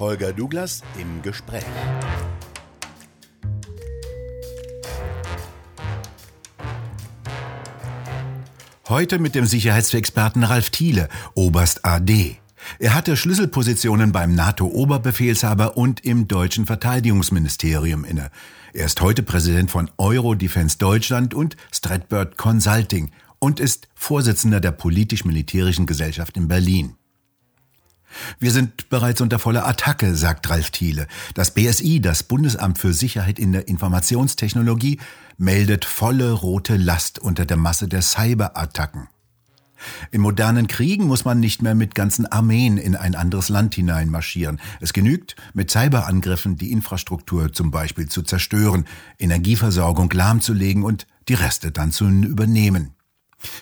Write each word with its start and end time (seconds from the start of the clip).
Holger 0.00 0.32
Douglas 0.32 0.80
im 0.98 1.20
Gespräch. 1.20 1.62
Heute 8.88 9.18
mit 9.18 9.34
dem 9.34 9.44
Sicherheitsexperten 9.44 10.42
Ralf 10.42 10.70
Thiele, 10.70 11.08
Oberst 11.34 11.84
AD. 11.84 12.38
Er 12.78 12.94
hatte 12.94 13.16
Schlüsselpositionen 13.16 14.10
beim 14.10 14.34
NATO-Oberbefehlshaber 14.34 15.76
und 15.76 16.04
im 16.04 16.26
deutschen 16.28 16.64
Verteidigungsministerium 16.64 18.04
inne. 18.04 18.30
Er 18.72 18.86
ist 18.86 19.00
heute 19.02 19.22
Präsident 19.22 19.70
von 19.70 19.90
Euro 19.98 20.34
Defense 20.34 20.78
Deutschland 20.78 21.34
und 21.34 21.56
Stratbird 21.72 22.38
Consulting 22.38 23.12
und 23.38 23.60
ist 23.60 23.88
Vorsitzender 23.94 24.60
der 24.60 24.72
politisch-militärischen 24.72 25.84
Gesellschaft 25.84 26.38
in 26.38 26.48
Berlin. 26.48 26.96
Wir 28.38 28.50
sind 28.50 28.88
bereits 28.88 29.20
unter 29.20 29.38
voller 29.38 29.66
Attacke, 29.66 30.14
sagt 30.14 30.48
Ralf 30.50 30.70
Thiele. 30.70 31.06
Das 31.34 31.52
BSI, 31.52 32.00
das 32.00 32.22
Bundesamt 32.22 32.78
für 32.78 32.92
Sicherheit 32.92 33.38
in 33.38 33.52
der 33.52 33.68
Informationstechnologie, 33.68 34.98
meldet 35.38 35.84
volle 35.84 36.32
rote 36.32 36.76
Last 36.76 37.18
unter 37.18 37.46
der 37.46 37.56
Masse 37.56 37.88
der 37.88 38.02
Cyberattacken. 38.02 39.08
In 40.10 40.20
modernen 40.20 40.66
Kriegen 40.66 41.06
muss 41.06 41.24
man 41.24 41.40
nicht 41.40 41.62
mehr 41.62 41.74
mit 41.74 41.94
ganzen 41.94 42.26
Armeen 42.26 42.76
in 42.76 42.96
ein 42.96 43.14
anderes 43.14 43.48
Land 43.48 43.74
hineinmarschieren. 43.74 44.60
Es 44.80 44.92
genügt, 44.92 45.36
mit 45.54 45.70
Cyberangriffen 45.70 46.56
die 46.56 46.72
Infrastruktur 46.72 47.52
zum 47.52 47.70
Beispiel 47.70 48.08
zu 48.08 48.22
zerstören, 48.22 48.86
Energieversorgung 49.18 50.10
lahmzulegen 50.10 50.82
und 50.82 51.06
die 51.28 51.34
Reste 51.34 51.70
dann 51.70 51.92
zu 51.92 52.06
übernehmen. 52.08 52.94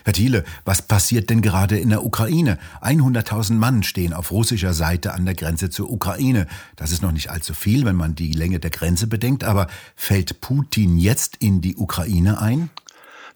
Herr 0.05 0.13
Thiele, 0.13 0.45
was 0.65 0.83
passiert 0.83 1.31
denn 1.31 1.43
gerade 1.43 1.79
in 1.79 1.91
der 1.91 2.05
Ukraine? 2.05 2.59
100.000 2.83 3.55
Mann 3.55 3.83
stehen 3.83 4.13
auf 4.13 4.31
russischer 4.31 4.73
Seite 4.73 5.15
an 5.15 5.25
der 5.25 5.35
Grenze 5.35 5.71
zur 5.71 5.91
Ukraine. 5.91 6.47
Das 6.77 6.93
ist 6.93 7.03
noch 7.03 7.13
nicht 7.13 7.31
allzu 7.31 7.55
viel, 7.55 7.85
wenn 7.85 7.97
man 7.97 8.15
die 8.15 8.33
Länge 8.33 8.61
der 8.61 8.71
Grenze 8.71 9.07
bedenkt, 9.07 9.45
aber 9.45 9.69
fällt 9.97 10.41
Putin 10.41 10.99
jetzt 10.99 11.37
in 11.37 11.61
die 11.61 11.77
Ukraine 11.77 12.41
ein? 12.41 12.71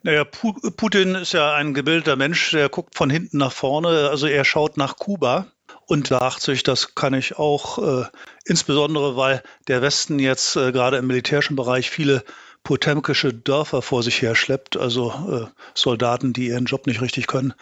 Naja, 0.05 0.25
Putin 0.25 1.15
ist 1.15 1.33
ja 1.33 1.55
ein 1.55 1.75
gebildeter 1.75 2.17
Mensch, 2.17 2.51
der 2.51 2.69
guckt 2.69 2.97
von 2.97 3.09
hinten 3.09 3.39
nach 3.39 3.53
vorne, 3.53 4.09
also 4.11 4.27
er 4.27 4.45
schaut 4.45 4.77
nach 4.77 4.97
Kuba 4.97 5.47
und 5.87 6.09
sagt 6.09 6.43
sich, 6.43 6.65
das 6.65 6.97
kann 6.97 7.15
ich 7.15 7.39
auch, 7.39 7.79
äh, 7.79 8.07
insbesondere 8.45 9.17
weil 9.17 9.43
der 9.69 9.81
Westen 9.81 10.19
jetzt 10.19 10.57
äh, 10.57 10.73
gerade 10.73 10.97
im 10.97 11.07
militärischen 11.07 11.55
Bereich 11.55 11.91
viele 11.91 12.25
potemkische 12.65 13.33
Dörfer 13.33 13.83
vor 13.83 14.03
sich 14.03 14.23
her 14.23 14.35
schleppt, 14.35 14.77
also 14.77 15.13
äh, 15.31 15.61
Soldaten, 15.75 16.33
die 16.33 16.49
ihren 16.49 16.67
Job 16.67 16.87
nicht 16.87 17.01
richtig 17.01 17.27
können 17.27 17.55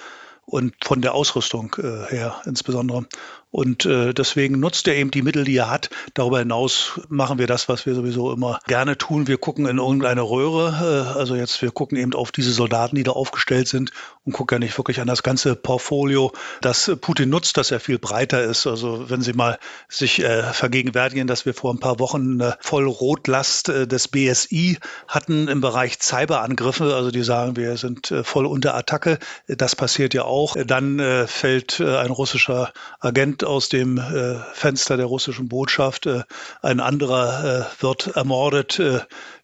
und 0.46 0.74
von 0.84 1.00
der 1.00 1.14
Ausrüstung 1.14 1.76
äh, 1.78 2.10
her 2.10 2.40
insbesondere. 2.44 3.06
Und 3.50 3.84
äh, 3.84 4.14
deswegen 4.14 4.60
nutzt 4.60 4.86
er 4.86 4.94
eben 4.94 5.10
die 5.10 5.22
Mittel, 5.22 5.44
die 5.44 5.56
er 5.56 5.70
hat. 5.70 5.90
Darüber 6.14 6.38
hinaus 6.38 7.00
machen 7.08 7.38
wir 7.38 7.48
das, 7.48 7.68
was 7.68 7.84
wir 7.84 7.94
sowieso 7.94 8.32
immer 8.32 8.60
gerne 8.68 8.96
tun. 8.96 9.26
Wir 9.26 9.38
gucken 9.38 9.66
in 9.66 9.78
irgendeine 9.78 10.22
Röhre. 10.22 11.14
Äh, 11.14 11.18
also 11.18 11.34
jetzt, 11.34 11.60
wir 11.60 11.72
gucken 11.72 11.98
eben 11.98 12.14
auf 12.14 12.30
diese 12.30 12.52
Soldaten, 12.52 12.94
die 12.94 13.02
da 13.02 13.10
aufgestellt 13.10 13.66
sind 13.66 13.90
und 14.24 14.34
gucken 14.34 14.56
ja 14.56 14.58
nicht 14.60 14.78
wirklich 14.78 15.00
an 15.00 15.08
das 15.08 15.24
ganze 15.24 15.56
Portfolio, 15.56 16.32
das 16.60 16.92
Putin 17.00 17.28
nutzt, 17.28 17.56
dass 17.56 17.72
er 17.72 17.80
viel 17.80 17.98
breiter 17.98 18.42
ist. 18.44 18.68
Also 18.68 19.10
wenn 19.10 19.20
Sie 19.20 19.32
mal 19.32 19.58
sich 19.88 20.22
äh, 20.22 20.44
vergegenwärtigen, 20.52 21.26
dass 21.26 21.44
wir 21.44 21.54
vor 21.54 21.74
ein 21.74 21.80
paar 21.80 21.98
Wochen 21.98 22.40
eine 22.40 22.56
Vollrotlast 22.60 23.68
äh, 23.68 23.86
des 23.88 24.06
BSI 24.06 24.78
hatten 25.08 25.48
im 25.48 25.60
Bereich 25.60 25.98
Cyberangriffe. 26.00 26.94
Also 26.94 27.10
die 27.10 27.24
sagen, 27.24 27.56
wir 27.56 27.76
sind 27.76 28.12
äh, 28.12 28.22
voll 28.22 28.46
unter 28.46 28.76
Attacke. 28.76 29.18
Das 29.48 29.74
passiert 29.74 30.14
ja 30.14 30.22
auch. 30.22 30.56
Dann 30.64 31.00
äh, 31.00 31.26
fällt 31.26 31.80
äh, 31.80 31.96
ein 31.96 32.10
russischer 32.10 32.72
Agent 33.00 33.39
aus 33.44 33.69
dem 33.69 33.98
äh, 33.98 34.36
Fenster 34.52 34.96
der 34.96 35.06
russischen 35.06 35.48
Botschaft. 35.48 36.06
Äh, 36.06 36.22
ein 36.62 36.80
anderer 36.80 37.66
äh, 37.78 37.82
wird 37.82 38.08
ermordet 38.08 38.80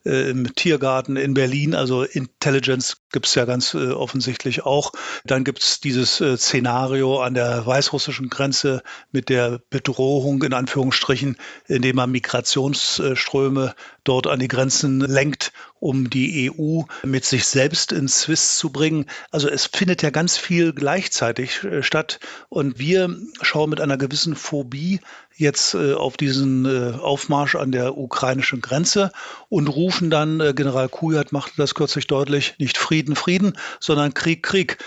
äh, 0.07 0.17
äh, 0.17 0.29
im 0.29 0.55
Tiergarten 0.55 1.17
in 1.17 1.33
Berlin. 1.33 1.75
Also 1.75 2.03
Intelligence 2.03 2.97
gibt 3.11 3.27
es 3.27 3.35
ja 3.35 3.45
ganz 3.45 3.73
äh, 3.73 3.91
offensichtlich 3.91 4.65
auch. 4.65 4.91
Dann 5.25 5.43
gibt 5.43 5.61
es 5.61 5.79
dieses 5.79 6.17
Szenario 6.17 7.21
an 7.21 7.33
der 7.33 7.65
weißrussischen 7.65 8.29
Grenze 8.29 8.81
mit 9.11 9.29
der 9.29 9.59
Bedrohung 9.69 10.41
in 10.43 10.53
Anführungsstrichen, 10.53 11.37
indem 11.67 11.97
man 11.97 12.11
Migrationsströme 12.11 13.75
dort 14.03 14.27
an 14.27 14.39
die 14.39 14.47
Grenzen 14.47 15.01
lenkt, 15.01 15.51
um 15.79 16.09
die 16.09 16.51
EU 16.51 16.81
mit 17.03 17.25
sich 17.25 17.45
selbst 17.45 17.91
ins 17.91 18.21
Swiss 18.21 18.57
zu 18.57 18.71
bringen. 18.71 19.05
Also 19.31 19.49
es 19.49 19.65
findet 19.65 20.01
ja 20.01 20.09
ganz 20.09 20.37
viel 20.37 20.73
gleichzeitig 20.73 21.61
statt 21.81 22.19
und 22.49 22.79
wir 22.79 23.15
schauen 23.41 23.69
mit 23.69 23.81
einer 23.81 23.97
gewissen 23.97 24.35
Phobie 24.35 24.99
jetzt 25.37 25.73
äh, 25.73 25.93
auf 25.93 26.17
diesen 26.17 26.65
äh, 26.65 26.97
Aufmarsch 26.97 27.55
an 27.55 27.71
der 27.71 27.97
ukrainischen 27.97 28.61
Grenze 28.61 29.11
und 29.49 29.67
rufen 29.67 30.09
dann, 30.09 30.39
äh, 30.39 30.53
General 30.53 30.89
Kujat 30.89 31.31
machte 31.31 31.53
das 31.57 31.75
kürzlich 31.75 32.07
deutlich, 32.07 32.55
nicht 32.57 32.77
Frieden, 32.77 33.15
Frieden, 33.15 33.57
sondern 33.79 34.13
Krieg, 34.13 34.43
Krieg 34.43 34.77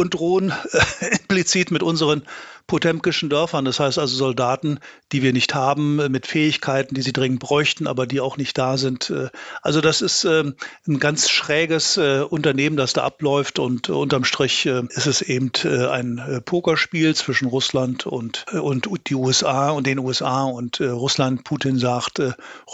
und 0.00 0.14
drohen 0.14 0.52
äh, 0.72 1.06
implizit 1.20 1.70
mit 1.70 1.82
unseren 1.82 2.22
potemkischen 2.70 3.28
Dörfern. 3.28 3.64
Das 3.64 3.80
heißt 3.80 3.98
also 3.98 4.14
Soldaten, 4.14 4.78
die 5.10 5.22
wir 5.22 5.32
nicht 5.32 5.56
haben, 5.56 5.98
äh, 5.98 6.08
mit 6.08 6.26
Fähigkeiten, 6.26 6.94
die 6.94 7.02
sie 7.02 7.12
dringend 7.12 7.40
bräuchten, 7.40 7.88
aber 7.88 8.06
die 8.06 8.20
auch 8.20 8.36
nicht 8.36 8.56
da 8.56 8.76
sind. 8.76 9.10
Äh, 9.10 9.28
also 9.60 9.80
das 9.80 10.00
ist 10.00 10.24
ähm, 10.24 10.54
ein 10.86 11.00
ganz 11.00 11.28
schräges 11.28 11.96
äh, 11.96 12.20
Unternehmen, 12.22 12.76
das 12.76 12.92
da 12.92 13.02
abläuft 13.02 13.58
und 13.58 13.90
unterm 13.90 14.24
Strich 14.24 14.66
ist 14.66 15.06
es 15.06 15.22
eben 15.22 15.50
ein 15.90 16.42
Pokerspiel 16.44 17.14
zwischen 17.14 17.48
Russland 17.48 18.06
und, 18.06 18.46
und 18.52 18.88
die 19.08 19.14
USA 19.14 19.70
und 19.70 19.86
den 19.86 19.98
USA 19.98 20.44
und 20.44 20.80
Russland. 20.80 21.44
Putin 21.44 21.78
sagt, 21.78 22.22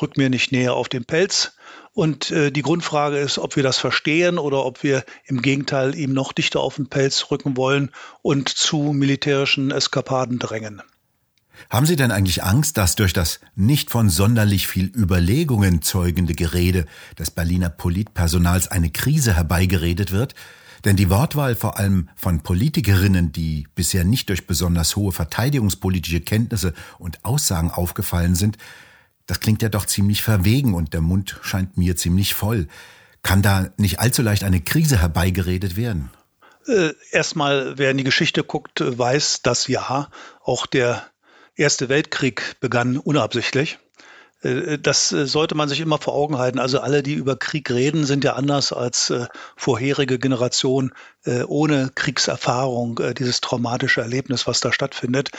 rück 0.01 0.17
mir 0.17 0.29
nicht 0.29 0.53
näher 0.53 0.75
auf 0.75 0.89
den 0.89 1.05
Pelz. 1.05 1.57
Und 1.97 2.31
äh, 2.31 2.53
die 2.53 2.61
Grundfrage 2.61 3.17
ist, 3.17 3.39
ob 3.39 3.57
wir 3.57 3.63
das 3.63 3.79
verstehen 3.79 4.39
oder 4.39 4.67
ob 4.67 4.83
wir 4.83 5.03
im 5.25 5.41
Gegenteil 5.41 5.95
ihm 5.95 6.13
noch 6.13 6.35
dichter 6.35 6.61
auf 6.61 6.77
den 6.77 6.89
Pelz 6.89 7.31
rücken 7.31 7.57
wollen 7.57 7.91
und 8.21 8.51
zu 8.51 8.93
militärischen 8.93 9.71
Eskapaden 9.71 10.39
drängen. 10.39 10.83
Haben 11.71 11.87
Sie 11.87 11.97
denn 11.97 12.11
eigentlich 12.11 12.45
Angst, 12.45 12.77
dass 12.77 12.97
durch 12.97 13.15
das 13.15 13.41
nicht 13.55 13.91
von 13.91 14.11
sonderlich 14.11 14.67
viel 14.67 14.95
Überlegungen 14.95 15.81
zeugende 15.81 16.35
Gerede 16.35 16.85
des 17.19 17.31
Berliner 17.31 17.71
Politpersonals 17.71 18.69
eine 18.69 18.91
Krise 18.91 19.35
herbeigeredet 19.35 20.13
wird? 20.13 20.35
Denn 20.85 20.97
die 20.97 21.09
Wortwahl 21.09 21.55
vor 21.55 21.79
allem 21.79 22.11
von 22.15 22.43
Politikerinnen, 22.43 23.33
die 23.33 23.69
bisher 23.75 24.05
nicht 24.05 24.29
durch 24.29 24.47
besonders 24.47 24.97
hohe 24.97 25.13
verteidigungspolitische 25.13 26.21
Kenntnisse 26.21 26.75
und 26.99 27.25
Aussagen 27.25 27.71
aufgefallen 27.71 28.35
sind, 28.35 28.59
das 29.27 29.41
klingt 29.41 29.63
ja 29.63 29.69
doch 29.69 29.87
ziemlich 29.87 30.23
verwegen 30.23 30.75
und 30.75 30.95
der 30.95 31.01
Mund 31.01 31.39
scheint 31.43 31.77
mir 31.77 31.97
ziemlich 31.97 32.35
voll. 32.35 32.69
Kann 33.23 33.43
da 33.43 33.71
nicht 33.77 33.99
allzu 33.99 34.23
leicht 34.23 34.45
eine 34.45 34.61
Krise 34.61 35.01
herbeigeredet 35.01 35.77
werden? 35.77 36.11
Äh, 36.67 36.93
erstmal, 37.11 37.79
wer 37.79 37.91
in 37.91 37.97
die 37.97 38.05
Geschichte 38.05 38.45
guckt, 38.45 38.81
weiß, 38.81 39.43
dass 39.43 39.69
ja, 39.69 40.09
auch 40.43 40.67
der 40.67 41.07
Erste 41.57 41.89
Weltkrieg 41.89 42.57
begann 42.61 42.99
unabsichtlich. 42.99 43.79
Äh, 44.43 44.79
das 44.79 45.13
äh, 45.13 45.27
sollte 45.27 45.55
man 45.55 45.69
sich 45.69 45.81
immer 45.81 45.99
vor 45.99 46.15
Augen 46.15 46.39
halten. 46.39 46.59
Also 46.59 46.81
alle, 46.81 47.03
die 47.03 47.15
über 47.15 47.37
Krieg 47.37 47.71
reden, 47.71 48.05
sind 48.05 48.25
ja 48.25 48.35
anders 48.35 48.73
als 48.73 49.13
vorherige 49.57 50.19
Generationen 50.19 50.93
äh, 51.25 51.43
ohne 51.45 51.91
Kriegserfahrung, 51.95 53.01
dieses 53.19 53.41
traumatische 53.41 54.03
Erlebnis, 54.03 54.47
was 54.47 54.61
da 54.61 54.73
stattfindet. 54.73 55.31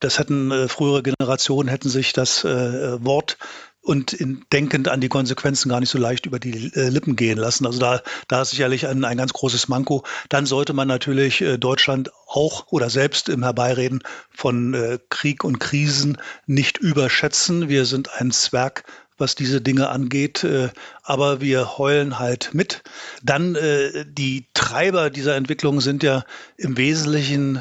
Das 0.00 0.18
hätten 0.18 0.50
äh, 0.50 0.68
frühere 0.68 1.02
Generationen 1.02 1.68
hätten 1.68 1.88
sich 1.88 2.12
das 2.12 2.44
äh, 2.44 3.04
Wort 3.04 3.38
und 3.80 4.12
in, 4.12 4.44
denkend 4.52 4.88
an 4.88 5.00
die 5.00 5.08
Konsequenzen 5.08 5.70
gar 5.70 5.80
nicht 5.80 5.88
so 5.88 5.98
leicht 5.98 6.26
über 6.26 6.38
die 6.38 6.72
äh, 6.74 6.88
Lippen 6.88 7.16
gehen 7.16 7.38
lassen. 7.38 7.64
Also 7.64 7.78
da, 7.78 8.02
da 8.28 8.42
ist 8.42 8.50
sicherlich 8.50 8.86
ein, 8.86 9.04
ein 9.04 9.16
ganz 9.16 9.32
großes 9.32 9.68
Manko. 9.68 10.04
Dann 10.28 10.46
sollte 10.46 10.74
man 10.74 10.88
natürlich 10.88 11.40
äh, 11.40 11.56
Deutschland 11.56 12.10
auch 12.26 12.66
oder 12.70 12.90
selbst 12.90 13.28
im 13.28 13.42
Herbeireden 13.42 14.02
von 14.30 14.74
äh, 14.74 14.98
Krieg 15.08 15.42
und 15.42 15.58
Krisen 15.58 16.18
nicht 16.46 16.78
überschätzen. 16.78 17.68
Wir 17.68 17.86
sind 17.86 18.12
ein 18.12 18.30
Zwerg 18.30 18.84
was 19.20 19.34
diese 19.34 19.60
Dinge 19.60 19.88
angeht, 19.88 20.44
äh, 20.44 20.68
aber 21.02 21.40
wir 21.40 21.76
heulen 21.76 22.20
halt 22.20 22.50
mit. 22.52 22.84
Dann 23.20 23.56
äh, 23.56 24.04
die 24.06 24.46
Treiber 24.54 25.10
dieser 25.10 25.34
Entwicklung 25.34 25.80
sind 25.80 26.04
ja 26.04 26.24
im 26.56 26.76
Wesentlichen 26.76 27.56
äh, 27.56 27.60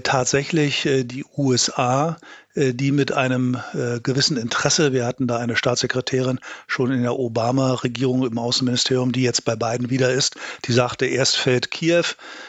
tatsächlich 0.00 0.86
äh, 0.86 1.04
die 1.04 1.24
USA, 1.36 2.16
äh, 2.16 2.45
die 2.56 2.90
mit 2.90 3.12
einem 3.12 3.58
äh, 3.74 4.00
gewissen 4.00 4.38
Interesse, 4.38 4.92
wir 4.92 5.04
hatten 5.04 5.26
da 5.26 5.36
eine 5.36 5.56
Staatssekretärin 5.56 6.40
schon 6.66 6.90
in 6.90 7.02
der 7.02 7.18
Obama-Regierung 7.18 8.26
im 8.26 8.38
Außenministerium, 8.38 9.12
die 9.12 9.22
jetzt 9.22 9.44
bei 9.44 9.56
beiden 9.56 9.90
wieder 9.90 10.10
ist, 10.10 10.36
die 10.64 10.72
sagte, 10.72 11.04
erst 11.04 11.36
fällt 11.36 11.70
Kiew, 11.70 12.04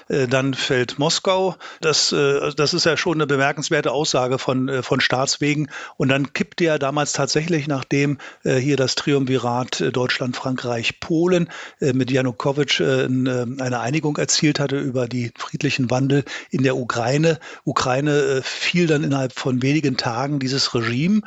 äh, 0.08 0.28
dann 0.28 0.54
fällt 0.54 0.98
Moskau. 0.98 1.56
Das, 1.82 2.10
das 2.10 2.74
ist 2.74 2.86
ja 2.86 2.96
schon 2.96 3.16
eine 3.16 3.28
bemerkenswerte 3.28 3.92
Aussage 3.92 4.40
von, 4.40 4.82
von 4.82 5.02
Staatswegen. 5.02 5.70
Und 5.98 6.10
dann 6.10 6.32
kippte 6.34 6.64
ja 6.64 6.78
damals 6.78 7.14
tatsächlich, 7.14 7.68
nachdem 7.68 8.18
hier 8.44 8.78
das 8.78 8.96
Triumvirat 8.96 9.84
Deutschland, 9.94 10.36
Frankreich, 10.36 11.00
Polen 11.00 11.50
mit 11.80 12.12
Janukowitsch 12.12 12.82
eine 12.82 13.80
Einigung 13.80 14.18
erzielt 14.18 14.60
hatte 14.60 14.80
über 14.80 15.08
die 15.08 15.32
friedlichen 15.38 15.90
Wandel 15.90 16.24
in 16.50 16.64
der 16.64 16.78
Ukraine. 16.78 17.40
Ukraine 17.66 18.42
fiel 18.44 18.88
dann 18.88 19.04
innerhalb 19.04 19.34
von 19.34 19.62
wenigen 19.62 19.97
Tagen 19.98 20.40
dieses 20.40 20.74
Regime 20.74 21.22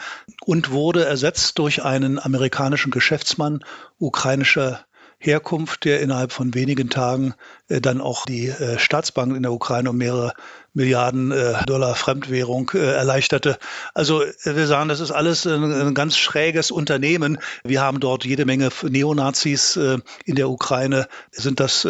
und 0.44 0.70
wurde 0.70 1.05
ersetzt 1.05 1.58
durch 1.58 1.84
einen 1.84 2.19
amerikanischen 2.19 2.90
Geschäftsmann 2.90 3.64
ukrainischer 3.99 4.84
Herkunft, 5.19 5.84
der 5.84 6.00
innerhalb 6.00 6.32
von 6.32 6.55
wenigen 6.55 6.88
Tagen 6.88 7.34
äh, 7.69 7.81
dann 7.81 8.00
auch 8.00 8.25
die 8.25 8.49
äh, 8.49 8.78
Staatsbank 8.78 9.37
in 9.37 9.43
der 9.43 9.52
Ukraine 9.52 9.90
um 9.90 9.99
mehrere 9.99 10.32
Milliarden 10.72 11.32
äh, 11.32 11.64
Dollar 11.67 11.94
Fremdwährung 11.94 12.70
äh, 12.75 12.78
erleichterte. 12.78 13.58
Also 13.94 14.22
äh, 14.22 14.32
wir 14.44 14.67
sagen, 14.67 14.88
das 14.88 15.00
ist 15.00 15.11
alles 15.11 15.46
ein, 15.46 15.94
ganz 15.94 16.17
schräges 16.17 16.70
Unternehmen. 16.70 17.38
Wir 17.64 17.81
haben 17.81 18.00
dort 18.00 18.25
jede 18.25 18.44
Menge 18.44 18.70
Neonazis 18.82 19.76
in 20.25 20.34
der 20.34 20.49
Ukraine. 20.49 21.08
Sind 21.32 21.61
das 21.61 21.87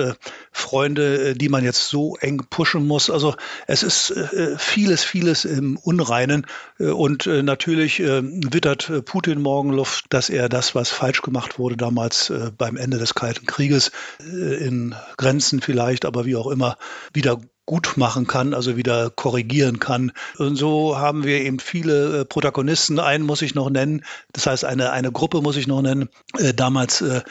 Freunde, 0.53 1.35
die 1.35 1.49
man 1.49 1.65
jetzt 1.65 1.89
so 1.89 2.17
eng 2.17 2.45
pushen 2.49 2.87
muss? 2.87 3.11
Also 3.11 3.35
es 3.67 3.83
ist 3.83 4.15
vieles, 4.57 5.05
vieles 5.05 5.45
im 5.45 5.77
Unreinen. 5.77 6.47
und 6.79 7.27
natürlich 7.27 8.01
wittert 8.01 9.05
Putin 9.05 9.43
morgen 9.43 9.71
Luft, 9.71 10.07
dass 10.11 10.31
er 10.31 10.49
das, 10.49 10.75
was 10.75 10.89
falsch 10.89 11.23
gemacht 11.23 11.59
wurde 11.59 11.77
damals 11.77 12.33
beim 12.57 12.77
Ende 12.77 12.99
des 12.99 13.15
Kalten 13.15 13.47
Krieges, 13.47 13.91
in 14.21 14.95
Grenzen 15.17 15.61
vielleicht, 15.61 16.05
aber 16.05 16.25
wie 16.25 16.37
auch 16.37 16.49
immer, 16.49 16.77
wieder 17.13 17.41
gut 17.71 17.97
machen 17.97 18.27
kann, 18.27 18.53
also 18.53 18.77
wieder 18.77 19.11
korrigieren 19.11 19.79
kann. 19.79 20.11
Und 20.39 20.57
so 20.57 20.99
haben 20.99 21.23
wir 21.23 21.41
eben 21.41 21.61
viele 21.61 22.23
äh, 22.23 22.25
Protagonisten. 22.25 22.99
Einen 22.99 23.25
muss 23.25 23.43
ich 23.43 23.55
noch 23.55 23.71
nennen. 23.71 24.05
Das 24.33 24.49
heißt, 24.49 24.65
eine, 24.65 24.91
eine 24.91 25.13
Gruppe 25.13 25.41
muss 25.41 25.57
ich 25.57 25.69
noch 25.69 25.81
nennen. 25.81 26.09
Äh, 26.37 26.53
damals, 26.53 27.01
äh, 27.01 27.23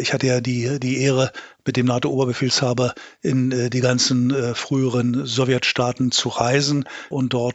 ich 0.00 0.14
hatte 0.14 0.26
ja 0.26 0.40
die, 0.40 0.80
die 0.80 1.02
Ehre, 1.02 1.30
mit 1.66 1.76
dem 1.76 1.86
NATO-Oberbefehlshaber 1.86 2.92
in 3.20 3.70
die 3.70 3.80
ganzen 3.80 4.34
früheren 4.56 5.24
Sowjetstaaten 5.26 6.10
zu 6.10 6.28
reisen 6.28 6.88
und 7.08 7.34
dort 7.34 7.54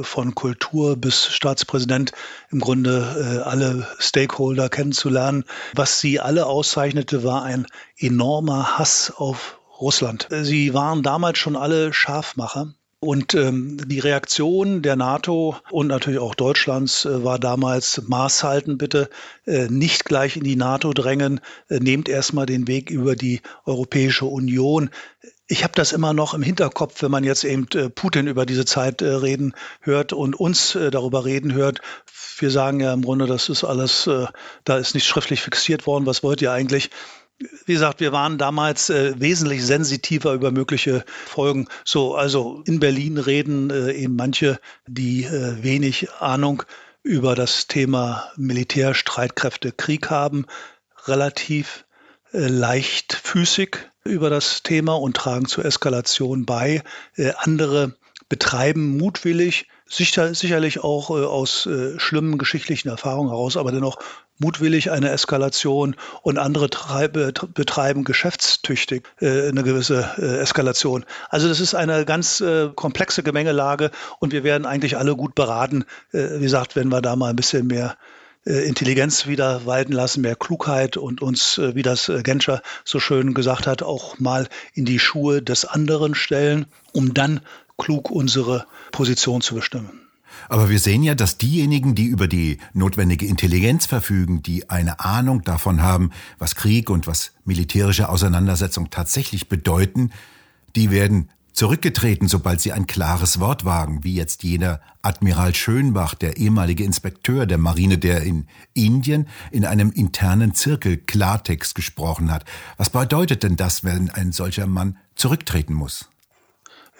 von 0.00 0.34
Kultur 0.34 0.96
bis 0.96 1.26
Staatspräsident 1.26 2.12
im 2.50 2.60
Grunde 2.60 3.42
alle 3.44 3.86
Stakeholder 3.98 4.70
kennenzulernen. 4.70 5.44
Was 5.74 6.00
sie 6.00 6.18
alle 6.18 6.46
auszeichnete, 6.46 7.24
war 7.24 7.42
ein 7.42 7.66
enormer 7.98 8.78
Hass 8.78 9.12
auf 9.14 9.58
Russland. 9.82 10.28
Sie 10.30 10.72
waren 10.72 11.02
damals 11.02 11.38
schon 11.38 11.56
alle 11.56 11.92
Scharfmacher. 11.92 12.74
Und 13.04 13.34
ähm, 13.34 13.78
die 13.84 13.98
Reaktion 13.98 14.80
der 14.80 14.94
NATO 14.94 15.56
und 15.72 15.88
natürlich 15.88 16.20
auch 16.20 16.36
Deutschlands 16.36 17.04
äh, 17.04 17.24
war 17.24 17.40
damals 17.40 18.00
Maß 18.06 18.44
halten, 18.44 18.78
bitte 18.78 19.10
äh, 19.44 19.66
nicht 19.66 20.04
gleich 20.04 20.36
in 20.36 20.44
die 20.44 20.54
NATO 20.54 20.92
drängen, 20.92 21.40
äh, 21.68 21.80
nehmt 21.80 22.08
erstmal 22.08 22.46
den 22.46 22.68
Weg 22.68 22.90
über 22.90 23.16
die 23.16 23.40
Europäische 23.66 24.26
Union. 24.26 24.88
Ich 25.48 25.64
habe 25.64 25.72
das 25.74 25.90
immer 25.90 26.14
noch 26.14 26.32
im 26.32 26.42
Hinterkopf, 26.42 27.02
wenn 27.02 27.10
man 27.10 27.24
jetzt 27.24 27.42
eben 27.42 27.66
äh, 27.74 27.90
Putin 27.90 28.28
über 28.28 28.46
diese 28.46 28.66
Zeit 28.66 29.02
äh, 29.02 29.06
reden 29.06 29.52
hört 29.80 30.12
und 30.12 30.38
uns 30.38 30.76
äh, 30.76 30.92
darüber 30.92 31.24
reden 31.24 31.54
hört. 31.54 31.80
Wir 32.38 32.52
sagen 32.52 32.78
ja 32.78 32.92
im 32.92 33.02
Grunde, 33.02 33.26
das 33.26 33.48
ist 33.48 33.64
alles, 33.64 34.08
da 34.64 34.76
ist 34.76 34.94
nicht 34.94 35.06
schriftlich 35.06 35.42
fixiert 35.42 35.86
worden. 35.86 36.06
Was 36.06 36.22
wollt 36.22 36.40
ihr 36.42 36.50
eigentlich? 36.50 36.90
Wie 37.66 37.72
gesagt, 37.72 38.00
wir 38.00 38.12
waren 38.12 38.38
damals 38.38 38.90
äh, 38.90 39.14
wesentlich 39.20 39.64
sensitiver 39.64 40.32
über 40.32 40.50
mögliche 40.50 41.04
Folgen. 41.26 41.68
So, 41.84 42.14
also 42.14 42.62
in 42.66 42.80
Berlin 42.80 43.18
reden 43.18 43.70
äh, 43.70 43.92
eben 43.92 44.16
manche, 44.16 44.58
die 44.86 45.24
äh, 45.24 45.62
wenig 45.62 46.10
Ahnung 46.12 46.62
über 47.02 47.34
das 47.34 47.66
Thema 47.66 48.30
Militärstreitkräfte, 48.36 49.72
Krieg 49.72 50.10
haben, 50.10 50.46
relativ 51.06 51.84
äh, 52.32 52.46
leichtfüßig 52.46 53.76
über 54.04 54.30
das 54.30 54.62
Thema 54.62 54.94
und 54.98 55.16
tragen 55.16 55.46
zur 55.46 55.64
Eskalation 55.64 56.46
bei. 56.46 56.82
Äh, 57.16 57.32
andere 57.38 57.96
betreiben 58.28 58.96
mutwillig 58.96 59.68
sicher, 59.92 60.34
sicherlich 60.34 60.82
auch 60.82 61.10
äh, 61.10 61.24
aus 61.24 61.66
äh, 61.66 61.98
schlimmen 61.98 62.38
geschichtlichen 62.38 62.88
Erfahrungen 62.88 63.28
heraus, 63.28 63.56
aber 63.56 63.72
dennoch 63.72 63.98
mutwillig 64.38 64.90
eine 64.90 65.10
Eskalation 65.10 65.94
und 66.22 66.38
andere 66.38 66.70
treibe, 66.70 67.32
betreiben 67.54 68.04
geschäftstüchtig 68.04 69.08
äh, 69.20 69.48
eine 69.48 69.62
gewisse 69.62 70.10
äh, 70.18 70.38
Eskalation. 70.38 71.04
Also 71.28 71.48
das 71.48 71.60
ist 71.60 71.74
eine 71.74 72.04
ganz 72.04 72.40
äh, 72.40 72.70
komplexe 72.74 73.22
Gemengelage 73.22 73.90
und 74.18 74.32
wir 74.32 74.44
werden 74.44 74.66
eigentlich 74.66 74.96
alle 74.96 75.14
gut 75.14 75.34
beraten, 75.34 75.84
äh, 76.12 76.38
wie 76.38 76.42
gesagt, 76.42 76.74
wenn 76.74 76.88
wir 76.88 77.02
da 77.02 77.14
mal 77.14 77.30
ein 77.30 77.36
bisschen 77.36 77.66
mehr 77.66 77.96
Intelligenz 78.44 79.26
wieder 79.26 79.66
walten 79.66 79.92
lassen, 79.92 80.22
mehr 80.22 80.36
Klugheit 80.36 80.96
und 80.96 81.22
uns, 81.22 81.58
äh, 81.58 81.74
wie 81.74 81.82
das 81.82 82.10
Genscher 82.22 82.62
so 82.84 82.98
schön 82.98 83.34
gesagt 83.34 83.66
hat, 83.66 83.82
auch 83.82 84.18
mal 84.18 84.48
in 84.74 84.84
die 84.84 84.98
Schuhe 84.98 85.42
des 85.42 85.64
anderen 85.64 86.14
stellen, 86.14 86.66
um 86.92 87.14
dann 87.14 87.40
klug 87.78 88.10
unsere 88.10 88.66
Position 88.90 89.40
zu 89.40 89.54
bestimmen. 89.54 90.02
Aber 90.48 90.70
wir 90.70 90.78
sehen 90.78 91.02
ja, 91.02 91.14
dass 91.14 91.38
diejenigen, 91.38 91.94
die 91.94 92.06
über 92.06 92.26
die 92.26 92.58
notwendige 92.72 93.26
Intelligenz 93.26 93.86
verfügen, 93.86 94.42
die 94.42 94.70
eine 94.70 95.00
Ahnung 95.00 95.42
davon 95.42 95.82
haben, 95.82 96.10
was 96.38 96.54
Krieg 96.54 96.90
und 96.90 97.06
was 97.06 97.32
militärische 97.44 98.08
Auseinandersetzung 98.08 98.90
tatsächlich 98.90 99.48
bedeuten, 99.48 100.10
die 100.74 100.90
werden 100.90 101.30
zurückgetreten, 101.52 102.28
sobald 102.28 102.60
sie 102.60 102.72
ein 102.72 102.86
klares 102.86 103.40
Wort 103.40 103.64
wagen, 103.64 104.04
wie 104.04 104.14
jetzt 104.14 104.42
jener 104.42 104.80
Admiral 105.02 105.54
Schönbach, 105.54 106.14
der 106.14 106.36
ehemalige 106.36 106.84
Inspekteur 106.84 107.46
der 107.46 107.58
Marine, 107.58 107.98
der 107.98 108.22
in 108.22 108.46
Indien 108.74 109.28
in 109.50 109.64
einem 109.64 109.90
internen 109.90 110.54
Zirkel 110.54 110.96
Klartext 110.96 111.74
gesprochen 111.74 112.30
hat. 112.30 112.44
Was 112.76 112.90
bedeutet 112.90 113.42
denn 113.42 113.56
das, 113.56 113.84
wenn 113.84 114.10
ein 114.10 114.32
solcher 114.32 114.66
Mann 114.66 114.96
zurücktreten 115.14 115.74
muss? 115.74 116.11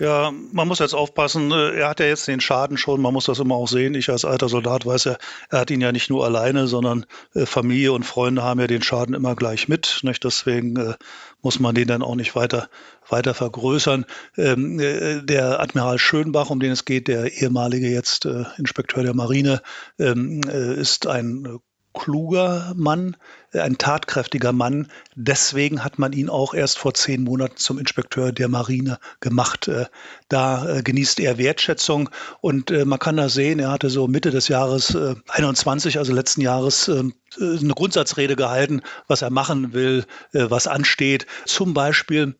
Ja, 0.02 0.32
man 0.50 0.66
muss 0.66 0.80
jetzt 0.80 0.94
aufpassen. 0.94 1.52
Äh, 1.52 1.78
er 1.78 1.88
hat 1.88 2.00
ja 2.00 2.06
jetzt 2.06 2.26
den 2.26 2.40
Schaden 2.40 2.76
schon. 2.76 3.00
Man 3.00 3.12
muss 3.14 3.26
das 3.26 3.38
immer 3.38 3.54
auch 3.54 3.68
sehen. 3.68 3.94
Ich 3.94 4.10
als 4.10 4.24
alter 4.24 4.48
Soldat 4.48 4.84
weiß 4.84 5.04
ja, 5.04 5.16
er 5.48 5.60
hat 5.60 5.70
ihn 5.70 5.80
ja 5.80 5.92
nicht 5.92 6.10
nur 6.10 6.24
alleine, 6.24 6.66
sondern 6.66 7.06
äh, 7.36 7.46
Familie 7.46 7.92
und 7.92 8.02
Freunde 8.02 8.42
haben 8.42 8.58
ja 8.58 8.66
den 8.66 8.82
Schaden 8.82 9.14
immer 9.14 9.36
gleich 9.36 9.68
mit. 9.68 10.00
Nicht? 10.02 10.24
Deswegen 10.24 10.74
äh, 10.74 10.94
muss 11.40 11.60
man 11.60 11.76
den 11.76 11.86
dann 11.86 12.02
auch 12.02 12.16
nicht 12.16 12.34
weiter, 12.34 12.68
weiter 13.08 13.32
vergrößern. 13.32 14.04
Ähm, 14.36 14.78
der 15.24 15.60
Admiral 15.60 16.00
Schönbach, 16.00 16.50
um 16.50 16.58
den 16.58 16.72
es 16.72 16.84
geht, 16.84 17.06
der 17.06 17.40
ehemalige 17.40 17.88
jetzt 17.88 18.24
Inspekteur 18.24 19.04
der 19.04 19.14
Marine, 19.14 19.62
ähm, 20.00 20.40
ist 20.42 21.06
ein 21.06 21.60
kluger 21.94 22.72
Mann, 22.76 23.16
ein 23.60 23.78
tatkräftiger 23.78 24.52
Mann. 24.52 24.88
Deswegen 25.14 25.84
hat 25.84 25.98
man 25.98 26.12
ihn 26.12 26.30
auch 26.30 26.54
erst 26.54 26.78
vor 26.78 26.94
zehn 26.94 27.22
Monaten 27.22 27.56
zum 27.56 27.78
Inspekteur 27.78 28.32
der 28.32 28.48
Marine 28.48 28.98
gemacht. 29.20 29.68
Äh, 29.68 29.86
da 30.28 30.78
äh, 30.78 30.82
genießt 30.82 31.20
er 31.20 31.36
Wertschätzung 31.36 32.08
und 32.40 32.70
äh, 32.70 32.84
man 32.86 32.98
kann 32.98 33.18
da 33.18 33.28
sehen, 33.28 33.58
er 33.58 33.70
hatte 33.70 33.90
so 33.90 34.08
Mitte 34.08 34.30
des 34.30 34.48
Jahres 34.48 34.96
21, 35.28 35.98
also 35.98 36.12
letzten 36.12 36.40
Jahres, 36.40 36.88
ähm, 36.88 37.14
eine 37.40 37.72
Grundsatzrede 37.72 38.36
gehalten, 38.36 38.82
was 39.08 39.22
er 39.22 39.30
machen 39.30 39.72
will, 39.72 40.04
was 40.32 40.66
ansteht. 40.66 41.26
Zum 41.46 41.72
Beispiel 41.72 42.34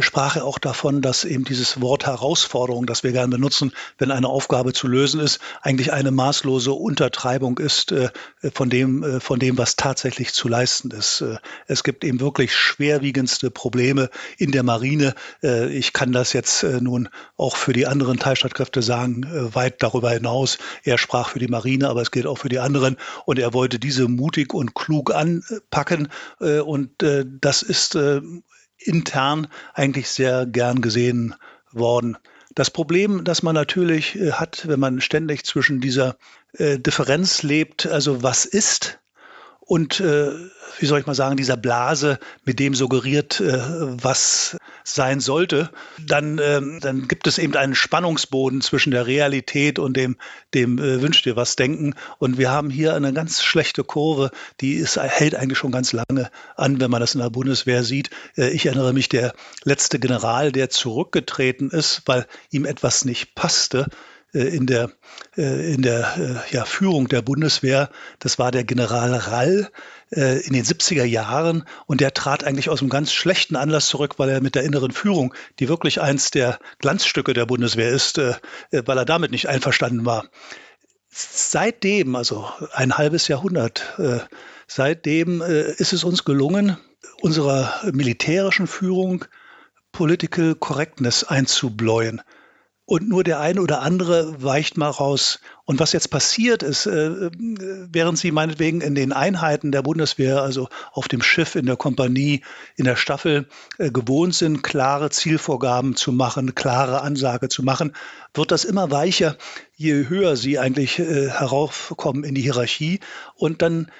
sprach 0.00 0.36
er 0.36 0.46
auch 0.46 0.58
davon, 0.58 1.02
dass 1.02 1.24
eben 1.24 1.44
dieses 1.44 1.82
Wort 1.82 2.06
Herausforderung, 2.06 2.86
das 2.86 3.02
wir 3.02 3.12
gerne 3.12 3.28
benutzen, 3.28 3.72
wenn 3.98 4.10
eine 4.10 4.26
Aufgabe 4.26 4.72
zu 4.72 4.88
lösen 4.88 5.20
ist, 5.20 5.38
eigentlich 5.60 5.92
eine 5.92 6.12
maßlose 6.12 6.72
Untertreibung 6.72 7.58
ist 7.58 7.94
von 8.54 8.70
dem, 8.70 9.20
von 9.20 9.38
dem, 9.38 9.58
was 9.58 9.76
tatsächlich 9.76 10.32
zu 10.32 10.48
leisten 10.48 10.57
leisten 10.58 10.90
ist. 10.90 11.20
Äh, 11.20 11.36
es 11.66 11.84
gibt 11.84 12.04
eben 12.04 12.20
wirklich 12.20 12.54
schwerwiegendste 12.54 13.50
Probleme 13.50 14.10
in 14.38 14.50
der 14.50 14.64
Marine. 14.64 15.14
Äh, 15.42 15.68
ich 15.68 15.92
kann 15.92 16.12
das 16.12 16.32
jetzt 16.32 16.64
äh, 16.64 16.80
nun 16.80 17.08
auch 17.36 17.56
für 17.56 17.72
die 17.72 17.86
anderen 17.86 18.18
Teilstreitkräfte 18.18 18.82
sagen, 18.82 19.24
weit 19.54 19.82
darüber 19.82 20.10
hinaus. 20.10 20.58
Er 20.82 20.98
sprach 20.98 21.30
für 21.30 21.38
die 21.38 21.48
Marine, 21.48 21.88
aber 21.88 22.02
es 22.02 22.10
gilt 22.10 22.26
auch 22.26 22.38
für 22.38 22.48
die 22.48 22.58
anderen. 22.58 22.96
Und 23.24 23.38
er 23.38 23.54
wollte 23.54 23.78
diese 23.78 24.08
mutig 24.08 24.52
und 24.52 24.74
klug 24.74 25.14
anpacken. 25.14 26.08
Und 26.38 26.90
das 26.98 27.62
ist 27.62 27.96
intern 28.78 29.46
eigentlich 29.74 30.08
sehr 30.08 30.46
gern 30.46 30.80
gesehen 30.80 31.34
worden. 31.72 32.16
Das 32.54 32.70
Problem, 32.70 33.24
das 33.24 33.42
man 33.42 33.54
natürlich 33.54 34.18
hat, 34.32 34.66
wenn 34.68 34.80
man 34.80 35.00
ständig 35.00 35.44
zwischen 35.44 35.80
dieser 35.80 36.16
Differenz 36.58 37.42
lebt, 37.42 37.86
also 37.86 38.22
was 38.22 38.44
ist 38.44 38.98
und 39.68 40.00
äh, 40.00 40.30
wie 40.78 40.86
soll 40.86 40.98
ich 40.98 41.06
mal 41.06 41.14
sagen, 41.14 41.36
dieser 41.36 41.58
Blase, 41.58 42.18
mit 42.46 42.58
dem 42.58 42.74
suggeriert, 42.74 43.38
äh, 43.38 43.58
was 44.02 44.56
sein 44.82 45.20
sollte, 45.20 45.68
dann, 45.98 46.40
ähm, 46.42 46.78
dann 46.80 47.06
gibt 47.06 47.26
es 47.26 47.36
eben 47.36 47.54
einen 47.54 47.74
Spannungsboden 47.74 48.62
zwischen 48.62 48.92
der 48.92 49.06
Realität 49.06 49.78
und 49.78 49.94
dem, 49.94 50.16
dem 50.54 50.78
äh, 50.78 51.02
Wünsch 51.02 51.20
dir 51.20 51.36
was 51.36 51.54
denken. 51.56 51.94
Und 52.18 52.38
wir 52.38 52.50
haben 52.50 52.70
hier 52.70 52.94
eine 52.94 53.12
ganz 53.12 53.42
schlechte 53.42 53.84
Kurve, 53.84 54.30
die 54.62 54.72
ist, 54.72 54.96
hält 54.96 55.34
eigentlich 55.34 55.58
schon 55.58 55.70
ganz 55.70 55.92
lange 55.92 56.30
an, 56.56 56.80
wenn 56.80 56.90
man 56.90 57.02
das 57.02 57.14
in 57.14 57.20
der 57.20 57.28
Bundeswehr 57.28 57.84
sieht. 57.84 58.08
Äh, 58.38 58.48
ich 58.48 58.64
erinnere 58.64 58.94
mich, 58.94 59.10
der 59.10 59.34
letzte 59.64 59.98
General, 59.98 60.50
der 60.50 60.70
zurückgetreten 60.70 61.70
ist, 61.70 62.00
weil 62.06 62.26
ihm 62.50 62.64
etwas 62.64 63.04
nicht 63.04 63.34
passte, 63.34 63.86
in 64.32 64.66
der, 64.66 64.90
äh, 65.36 65.72
in 65.72 65.82
der 65.82 66.44
äh, 66.50 66.54
ja, 66.54 66.64
Führung 66.64 67.08
der 67.08 67.22
Bundeswehr. 67.22 67.90
Das 68.18 68.38
war 68.38 68.50
der 68.50 68.64
General 68.64 69.14
Rall 69.14 69.70
in 70.10 70.54
den 70.54 70.64
70er 70.64 71.04
Jahren 71.04 71.64
und 71.84 72.00
der 72.00 72.14
trat 72.14 72.42
eigentlich 72.42 72.70
aus 72.70 72.80
einem 72.80 72.88
ganz 72.88 73.12
schlechten 73.12 73.56
Anlass 73.56 73.88
zurück, 73.88 74.14
weil 74.16 74.30
er 74.30 74.40
mit 74.40 74.54
der 74.54 74.62
inneren 74.62 74.90
Führung, 74.90 75.34
die 75.58 75.68
wirklich 75.68 76.00
eins 76.00 76.30
der 76.30 76.58
Glanzstücke 76.78 77.34
der 77.34 77.44
Bundeswehr 77.44 77.90
ist, 77.90 78.16
weil 78.16 78.98
er 78.98 79.04
damit 79.04 79.32
nicht 79.32 79.50
einverstanden 79.50 80.06
war. 80.06 80.24
seitdem, 81.10 82.16
also 82.16 82.48
ein 82.72 82.96
halbes 82.96 83.28
Jahrhundert, 83.28 83.98
äh, 83.98 84.20
seitdem 84.66 85.42
äh, 85.42 85.72
ist 85.72 85.92
es 85.92 86.04
uns 86.04 86.24
gelungen, 86.24 86.78
unserer 87.20 87.72
militärischen 87.92 88.66
Führung 88.66 89.24
Political 89.92 90.54
Correctness 90.54 91.24
einzubläuen. 91.24 92.22
Und 92.88 93.06
nur 93.06 93.22
der 93.22 93.38
eine 93.38 93.60
oder 93.60 93.82
andere 93.82 94.42
weicht 94.42 94.78
mal 94.78 94.88
raus 94.88 95.40
und 95.66 95.78
was 95.78 95.92
jetzt 95.92 96.08
passiert 96.08 96.62
ist, 96.62 96.86
äh, 96.86 97.30
während 97.92 98.18
Sie 98.18 98.30
meinetwegen 98.30 98.80
in 98.80 98.94
den 98.94 99.12
Einheiten 99.12 99.72
der 99.72 99.82
Bundeswehr, 99.82 100.40
also 100.40 100.70
auf 100.92 101.06
dem 101.06 101.20
Schiff, 101.20 101.54
in 101.54 101.66
der 101.66 101.76
Kompanie, 101.76 102.42
in 102.76 102.86
der 102.86 102.96
Staffel 102.96 103.46
äh, 103.76 103.90
gewohnt 103.90 104.34
sind, 104.34 104.62
klare 104.62 105.10
Zielvorgaben 105.10 105.96
zu 105.96 106.12
machen, 106.12 106.54
klare 106.54 107.02
Ansage 107.02 107.50
zu 107.50 107.62
machen, 107.62 107.92
wird 108.32 108.50
das 108.50 108.64
immer 108.64 108.90
weicher, 108.90 109.36
je 109.76 110.08
höher 110.08 110.36
Sie 110.36 110.58
eigentlich 110.58 110.98
äh, 110.98 111.28
heraufkommen 111.28 112.24
in 112.24 112.34
die 112.34 112.40
Hierarchie. 112.40 113.00
Und 113.34 113.60
dann 113.60 113.90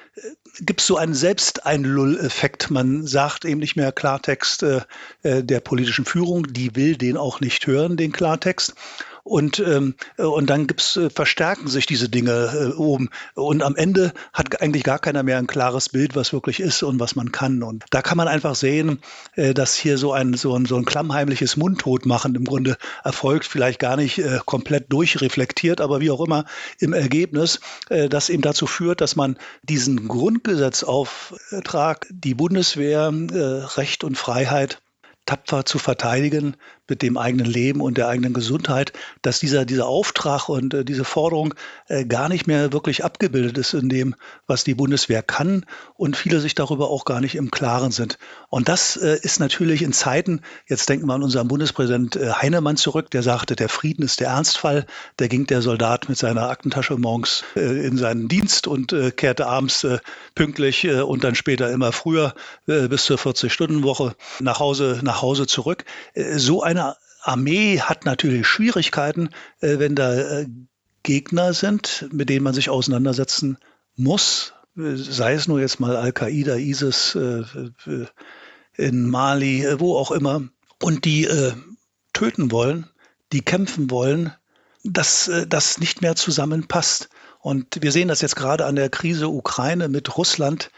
gibt 0.61 0.81
es 0.81 0.87
so 0.87 0.97
einen 0.97 1.15
Selbsteinlull-Effekt. 1.15 2.71
Man 2.71 3.07
sagt 3.07 3.45
eben 3.45 3.61
nicht 3.61 3.77
mehr 3.77 3.93
Klartext 3.93 4.62
äh, 4.62 4.81
äh, 5.23 5.43
der 5.43 5.61
politischen 5.61 6.05
Führung, 6.05 6.53
die 6.53 6.75
will 6.77 6.97
den 6.97 7.17
auch 7.17 7.41
nicht 7.41 7.67
hören, 7.67 7.97
den 7.97 8.12
Klartext. 8.12 8.75
Und, 9.29 9.61
ähm, 9.61 9.95
und 10.17 10.49
dann 10.49 10.67
gibt's, 10.67 10.97
äh, 10.97 11.11
verstärken 11.11 11.69
sich 11.69 11.85
diese 11.85 12.09
Dinge 12.09 12.73
äh, 12.73 12.77
oben. 12.77 13.11
Und 13.35 13.63
am 13.63 13.77
Ende 13.77 14.15
hat 14.33 14.63
eigentlich 14.63 14.85
gar 14.85 14.99
keiner 14.99 15.23
mehr 15.23 15.37
ein 15.37 15.47
klares 15.47 15.91
Bild, 15.91 16.17
was 16.17 16.33
wirklich 16.33 16.61
ist 16.61 16.83
und 16.83 16.99
was 16.99 17.15
man 17.15 17.31
kann. 17.31 17.63
Und 17.63 17.85
da 17.91 18.01
kann 18.01 18.17
man 18.17 18.27
einfach 18.27 18.55
sehen, 18.55 19.01
äh, 19.37 19.53
dass 19.53 19.75
hier 19.75 19.99
so 19.99 20.13
ein, 20.13 20.33
so 20.33 20.57
ein, 20.57 20.65
so 20.65 20.77
ein 20.77 20.87
klammheimliches 20.87 21.59
Mundtotmachen 21.59 22.35
im 22.35 22.45
Grunde 22.45 22.79
erfolgt, 23.05 23.45
vielleicht 23.45 23.81
gar 23.81 23.97
nicht 23.97 24.19
äh, 24.19 24.39
komplett 24.47 24.91
durchreflektiert, 24.91 25.83
aber 25.83 26.01
wie 26.01 26.11
auch 26.11 26.25
immer 26.25 26.47
im 26.79 26.95
Ergebnis, 26.95 27.61
äh, 27.91 28.09
das 28.09 28.31
eben 28.31 28.43
dazu 28.43 28.67
führt, 28.67 29.03
dass 29.03 29.15
man 29.15 29.37
diesen 29.63 30.09
Grundgesetzauftrag, 30.09 32.07
die 32.11 32.35
Bundeswehr, 32.35 33.13
äh, 33.31 33.39
Recht 33.77 34.05
und 34.05 34.17
Freiheit 34.17 34.81
tapfer 35.29 35.67
zu 35.67 35.79
verteidigen, 35.79 36.57
mit 36.88 37.02
dem 37.02 37.16
eigenen 37.16 37.47
Leben 37.47 37.80
und 37.80 37.99
der 37.99 38.09
eigenen 38.09 38.33
Gesundheit, 38.33 38.92
dass 39.23 39.40
dieser, 39.40 39.64
dieser 39.64 39.87
Auftrag 39.87 40.49
und 40.49 40.75
äh, 40.75 40.85
diese 40.85 41.04
Forderung 41.04 41.54
äh, 41.88 42.04
gar 42.04 42.28
nicht 42.28 42.47
mehr 42.47 42.73
wirklich 42.73 43.04
abgebildet 43.04 43.59
ist 43.59 43.75
in 43.75 43.88
dem, 43.88 44.14
was 44.47 44.64
die 44.64 44.75
Bundeswehr 44.75 45.23
kann 45.23 45.64
und 45.95 46.16
viele 46.16 46.40
sich 46.40 46.54
darüber 46.54 46.90
auch 46.90 47.04
gar 47.04 47.21
nicht 47.21 47.35
im 47.35 47.50
Klaren 47.50 47.90
sind. 47.90 48.18
Und 48.49 48.68
das 48.68 48.97
äh, 48.97 49.18
ist 49.23 49.40
natürlich 49.40 49.83
in 49.83 49.92
Zeiten, 49.92 50.40
jetzt 50.66 50.88
denken 50.88 51.07
wir 51.07 51.14
an 51.14 51.23
unseren 51.23 51.49
Bundespräsident 51.49 52.16
äh, 52.16 52.33
Heinemann 52.33 52.76
zurück, 52.76 53.11
der 53.11 53.23
sagte, 53.23 53.57
der 53.57 53.68
Frieden 53.68 54.02
ist 54.02 54.21
der 54.21 54.28
Ernstfall. 54.28 54.87
Da 55.16 55.26
ging 55.26 55.47
der 55.47 55.62
Soldat 55.62 56.09
mit 56.09 56.18
seiner 56.18 56.49
Aktentasche 56.49 56.97
morgens 56.97 57.45
äh, 57.57 57.87
in 57.87 57.97
seinen 57.99 58.28
Dienst 58.28 58.66
und 58.66 58.92
äh, 58.92 59.11
kehrte 59.11 59.47
abends 59.47 59.87
pünktlich 60.35 60.88
und 60.88 61.25
dann 61.25 61.35
später 61.35 61.71
immer 61.71 61.92
früher 61.92 62.35
bis 62.66 63.04
zur 63.04 63.18
40-Stunden-Woche 63.18 64.14
nach 64.40 64.61
Hause, 64.61 65.00
nach 65.02 65.23
Hause 65.23 65.47
zurück. 65.47 65.85
so 66.14 66.62
eine 66.62 66.78
eine 66.79 66.97
Armee 67.23 67.81
hat 67.81 68.05
natürlich 68.05 68.47
Schwierigkeiten, 68.47 69.31
äh, 69.61 69.79
wenn 69.79 69.95
da 69.95 70.15
äh, 70.15 70.47
Gegner 71.03 71.55
sind, 71.55 72.09
mit 72.13 72.29
denen 72.29 72.45
man 72.45 72.55
sich 72.55 72.71
auseinandersetzen 72.71 73.59
muss. 73.97 74.55
Sei 74.75 75.33
es 75.33 75.49
nur 75.49 75.61
jetzt 75.61 75.81
mal 75.81 75.97
Al-Qaida, 75.97 76.57
ISIS 76.57 77.17
äh, 77.17 77.43
in 78.77 79.11
Mali, 79.11 79.67
wo 79.79 79.97
auch 79.97 80.13
immer. 80.13 80.43
Und 80.81 81.05
die 81.05 81.29
töten 82.13 82.53
wollen, 82.53 82.89
die 83.33 83.41
kämpfen 83.41 83.91
wollen, 83.91 84.33
dass 84.85 85.29
das 85.49 85.79
nicht 85.79 86.03
mehr 86.03 86.15
zusammenpasst. 86.15 87.09
Und 87.41 87.83
wir 87.83 87.91
sehen 87.91 88.07
das 88.07 88.21
jetzt 88.21 88.37
gerade 88.37 88.67
an 88.67 88.77
der 88.77 88.89
Krise 88.89 89.29
Ukraine 89.29 89.89
mit 89.89 90.17
Russland. 90.17 90.71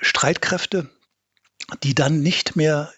Streitkräfte, 0.00 0.88
die 1.82 1.94
dann 1.94 2.20
nicht 2.20 2.56
mehr 2.56 2.90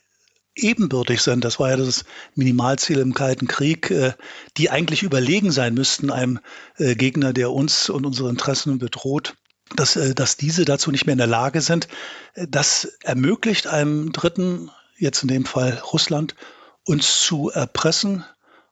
ebenbürtig 0.56 1.20
sind. 1.22 1.44
Das 1.44 1.58
war 1.58 1.70
ja 1.70 1.76
das 1.76 2.04
Minimalziel 2.34 2.98
im 2.98 3.14
Kalten 3.14 3.48
Krieg, 3.48 3.90
äh, 3.90 4.12
die 4.56 4.70
eigentlich 4.70 5.02
überlegen 5.02 5.50
sein 5.50 5.74
müssten 5.74 6.10
einem 6.10 6.40
äh, 6.76 6.94
Gegner, 6.94 7.32
der 7.32 7.52
uns 7.52 7.90
und 7.90 8.06
unsere 8.06 8.28
Interessen 8.28 8.78
bedroht. 8.78 9.34
Dass, 9.74 9.96
äh, 9.96 10.14
dass 10.14 10.36
diese 10.36 10.64
dazu 10.64 10.90
nicht 10.90 11.06
mehr 11.06 11.14
in 11.14 11.18
der 11.18 11.26
Lage 11.26 11.60
sind. 11.60 11.88
Das 12.34 12.84
ermöglicht 13.02 13.66
einem 13.66 14.12
Dritten, 14.12 14.70
jetzt 14.98 15.22
in 15.22 15.28
dem 15.28 15.44
Fall 15.44 15.82
Russland, 15.92 16.34
uns 16.84 17.22
zu 17.22 17.50
erpressen 17.50 18.24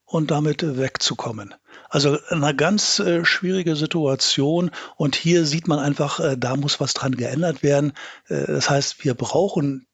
und 0.05 0.31
damit 0.31 0.77
wegzukommen. 0.77 1.55
Also 1.89 2.19
eine 2.29 2.55
ganz 2.55 3.03
schwierige 3.23 3.77
Situation 3.77 4.71
und 4.97 5.17
hier 5.17 5.47
sieht 5.47 5.67
man 5.67 5.79
einfach, 5.79 6.21
da 6.37 6.57
muss 6.57 6.81
was 6.81 6.93
dran 6.93 7.17
geändert 7.17 7.63
werden. 7.63 7.93
Das 8.29 8.69
heißt, 8.69 9.03
wir 9.05 9.15
brauchen 9.15 9.87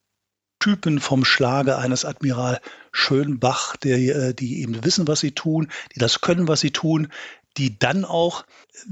Typen 0.68 1.00
vom 1.00 1.25
Schlage 1.25 1.78
eines 1.78 2.04
Admiral 2.04 2.60
Schönbach, 2.92 3.76
der, 3.76 3.96
äh, 3.96 4.34
die 4.34 4.60
eben 4.60 4.84
wissen, 4.84 5.08
was 5.08 5.20
sie 5.20 5.32
tun, 5.32 5.68
die 5.94 5.98
das 5.98 6.20
können, 6.20 6.46
was 6.46 6.60
sie 6.60 6.72
tun, 6.72 7.08
die 7.56 7.78
dann 7.78 8.04
auch, 8.04 8.44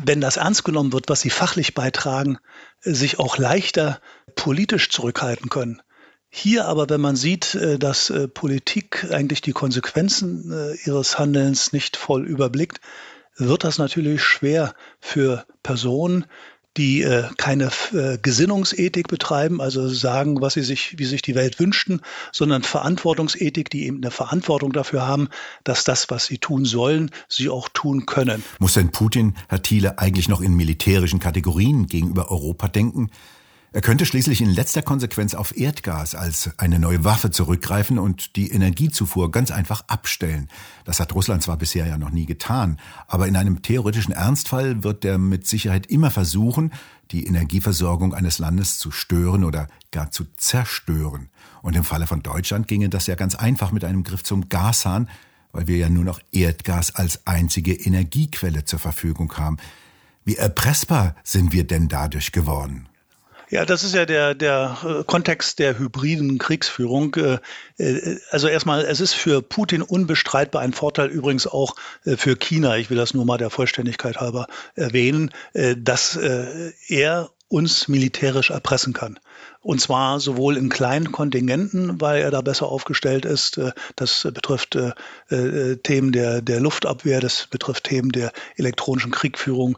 wenn 0.03 0.23
das 0.23 0.39
ernst 0.39 0.65
genommen 0.65 0.95
wird, 0.95 1.11
was 1.11 1.21
sie 1.21 1.29
fachlich 1.29 1.75
beitragen, 1.75 2.39
sich 2.81 3.19
auch 3.19 3.37
leichter 3.37 4.01
politisch 4.37 4.89
zurückhalten 4.89 5.51
können. 5.51 5.83
Hier 6.31 6.65
aber, 6.65 6.89
wenn 6.89 7.03
man 7.03 7.15
sieht, 7.15 7.55
äh, 7.55 7.79
dass 7.79 8.09
äh, 8.09 8.27
Politik 8.27 9.07
eigentlich 9.11 9.43
die 9.43 9.53
Konsequenzen 9.53 10.77
ihres 10.87 11.19
Handelns 11.19 11.75
nicht 11.75 11.99
voll 11.99 12.27
überblickt, 12.27 12.81
wird 13.37 13.65
das 13.65 13.77
natürlich 13.77 14.23
schwer 14.23 14.75
für 14.99 15.45
Personen, 15.63 16.25
die 16.77 17.03
äh, 17.03 17.25
keine 17.37 17.71
äh, 17.93 18.19
Gesinnungsethik 18.21 19.09
betreiben, 19.09 19.61
also 19.61 19.89
sagen, 19.89 20.41
was 20.41 20.55
sie 20.55 20.63
sich, 20.63 20.99
wie 20.99 21.05
sich 21.05 21.23
die 21.23 21.35
Welt 21.35 21.59
wünschten, 21.59 22.01
sondern 22.33 22.63
Verantwortungsethik, 22.63 23.71
die 23.71 23.87
eben 23.87 23.99
eine 23.99 24.11
Verantwortung 24.11 24.73
dafür 24.73 25.07
haben, 25.07 25.29
dass 25.65 25.85
das, 25.85 26.11
was 26.11 26.27
sie 26.27 26.39
tun 26.39 26.65
sollen, 26.65 27.11
sie 27.29 27.49
auch 27.49 27.69
tun 27.69 28.07
können. 28.07 28.43
Muss 28.59 28.75
denn 28.75 28.91
Putin, 28.91 29.35
Herr 29.49 29.63
Thiele, 29.63 29.99
eigentlich 29.99 30.29
noch 30.29 30.41
in 30.41 30.55
militärischen 30.55 31.19
Kategorien 31.19 31.87
gegenüber 31.87 32.31
Europa 32.31 32.69
denken? 32.69 33.11
Er 33.77 33.83
könnte 33.83 34.07
schließlich 34.07 34.41
in 34.41 34.49
letzter 34.49 34.81
Konsequenz 34.81 35.35
auf 35.35 35.55
Erdgas 35.55 36.15
als 36.15 36.49
eine 36.57 36.79
neue 36.79 37.05
Waffe 37.05 37.31
zurückgreifen 37.31 37.99
und 37.99 38.35
die 38.35 38.51
Energiezufuhr 38.51 39.31
ganz 39.31 39.51
einfach 39.51 39.83
abstellen. 39.87 40.49
Das 40.87 40.99
hat 40.99 41.15
Russland 41.15 41.43
zwar 41.43 41.59
bisher 41.59 41.87
ja 41.87 41.99
noch 41.99 42.09
nie 42.09 42.25
getan, 42.25 42.79
aber 43.07 43.29
in 43.29 43.37
einem 43.37 43.61
theoretischen 43.61 44.15
Ernstfall 44.15 44.83
wird 44.83 45.05
er 45.05 45.19
mit 45.19 45.47
Sicherheit 45.47 45.89
immer 45.89 46.11
versuchen, 46.11 46.73
die 47.11 47.27
Energieversorgung 47.27 48.15
eines 48.15 48.39
Landes 48.39 48.79
zu 48.79 48.91
stören 48.91 49.45
oder 49.45 49.69
gar 49.91 50.11
zu 50.11 50.25
zerstören. 50.39 51.29
Und 51.61 51.77
im 51.77 51.85
Falle 51.85 52.07
von 52.07 52.23
Deutschland 52.23 52.69
ginge 52.69 52.89
das 52.89 53.07
ja 53.07 53.15
ganz 53.15 53.35
einfach 53.35 53.73
mit 53.73 53.85
einem 53.85 54.05
Griff 54.05 54.25
zum 54.25 54.49
Gashahn, 54.49 55.11
weil 55.53 55.67
wir 55.67 55.77
ja 55.77 55.91
nur 55.91 56.05
noch 56.05 56.21
Erdgas 56.33 56.95
als 56.95 57.27
einzige 57.27 57.75
Energiequelle 57.75 58.65
zur 58.65 58.79
Verfügung 58.79 59.35
haben. 59.37 59.59
Wie 60.25 60.37
erpressbar 60.37 61.15
sind 61.25 61.53
wir 61.53 61.67
denn 61.67 61.89
dadurch 61.89 62.33
geworden? 62.33 62.89
Ja, 63.49 63.65
das 63.65 63.85
ist 63.85 63.95
ja 63.95 64.07
der, 64.07 64.35
der 64.35 64.79
äh, 64.85 65.05
Kontext 65.05 65.61
der 65.61 65.79
hybriden 65.79 66.39
Kriegsführung. 66.39 67.15
Äh, 67.15 67.39
äh, 67.79 68.19
also 68.31 68.49
erstmal, 68.49 68.85
es 68.85 69.01
ist 69.01 69.15
für 69.15 69.41
Putin 69.41 69.83
unbestreitbar 69.83 70.63
ein 70.63 70.73
Vorteil 70.73 71.09
übrigens 71.09 71.47
auch 71.47 71.77
für 72.05 72.37
China. 72.37 72.77
Ich 72.77 72.91
will 72.91 72.97
das 72.97 73.15
nur 73.15 73.25
mal 73.25 73.39
der 73.39 73.51
Vollständigkeit 73.51 74.17
halber 74.17 74.47
erwähnen, 74.75 75.31
dass 75.77 76.17
er 76.17 77.31
uns 77.49 77.89
militärisch 77.89 78.51
erpressen 78.51 78.93
kann. 78.93 79.19
Und 79.61 79.81
zwar 79.81 80.21
sowohl 80.21 80.57
in 80.57 80.69
kleinen 80.69 81.11
Kontingenten, 81.11 82.01
weil 82.01 82.23
er 82.23 82.31
da 82.31 82.41
besser 82.41 82.69
aufgestellt 82.69 83.25
ist. 83.25 83.61
Das 83.97 84.29
betrifft 84.33 84.79
Themen 85.29 86.13
der, 86.13 86.41
der 86.41 86.61
Luftabwehr, 86.61 87.21
das 87.21 87.49
betrifft 87.49 87.85
Themen 87.85 88.13
der 88.13 88.31
elektronischen 88.57 89.11
Kriegführung, 89.11 89.77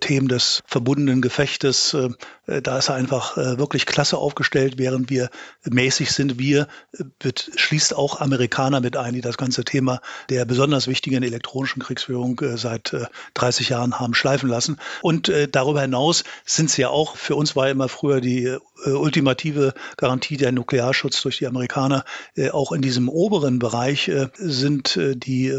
Themen 0.00 0.28
des 0.28 0.62
verbundenen 0.66 1.22
Gefechtes. 1.22 1.94
Äh, 1.94 2.62
da 2.62 2.78
ist 2.78 2.88
er 2.88 2.96
einfach 2.96 3.36
äh, 3.36 3.58
wirklich 3.58 3.86
klasse 3.86 4.18
aufgestellt, 4.18 4.74
während 4.76 5.08
wir 5.08 5.30
mäßig 5.64 6.12
sind. 6.12 6.38
Wir 6.38 6.68
äh, 6.98 7.32
schließt 7.56 7.96
auch 7.96 8.20
Amerikaner 8.20 8.80
mit 8.80 8.96
ein, 8.96 9.14
die 9.14 9.20
das 9.20 9.38
ganze 9.38 9.64
Thema 9.64 10.00
der 10.28 10.44
besonders 10.44 10.86
wichtigen 10.86 11.22
elektronischen 11.22 11.82
Kriegsführung 11.82 12.40
seit 12.56 12.94
30 13.34 13.68
Jahren 13.68 13.98
haben 13.98 14.14
schleifen 14.14 14.48
lassen. 14.48 14.78
Und 15.02 15.30
darüber 15.52 15.82
hinaus 15.82 16.24
sind 16.44 16.70
sie 16.70 16.82
ja 16.82 16.88
auch, 16.88 17.16
für 17.16 17.34
uns 17.36 17.56
war 17.56 17.68
immer 17.68 17.88
früher 17.88 18.20
die 18.20 18.56
ultimative 18.86 19.74
Garantie 19.96 20.36
der 20.36 20.52
Nuklearschutz 20.52 21.22
durch 21.22 21.38
die 21.38 21.46
Amerikaner. 21.46 22.04
auch 22.52 22.72
in 22.72 22.82
diesem 22.82 23.08
oberen 23.08 23.58
Bereich 23.58 24.10
sind 24.38 24.98
die 24.98 25.52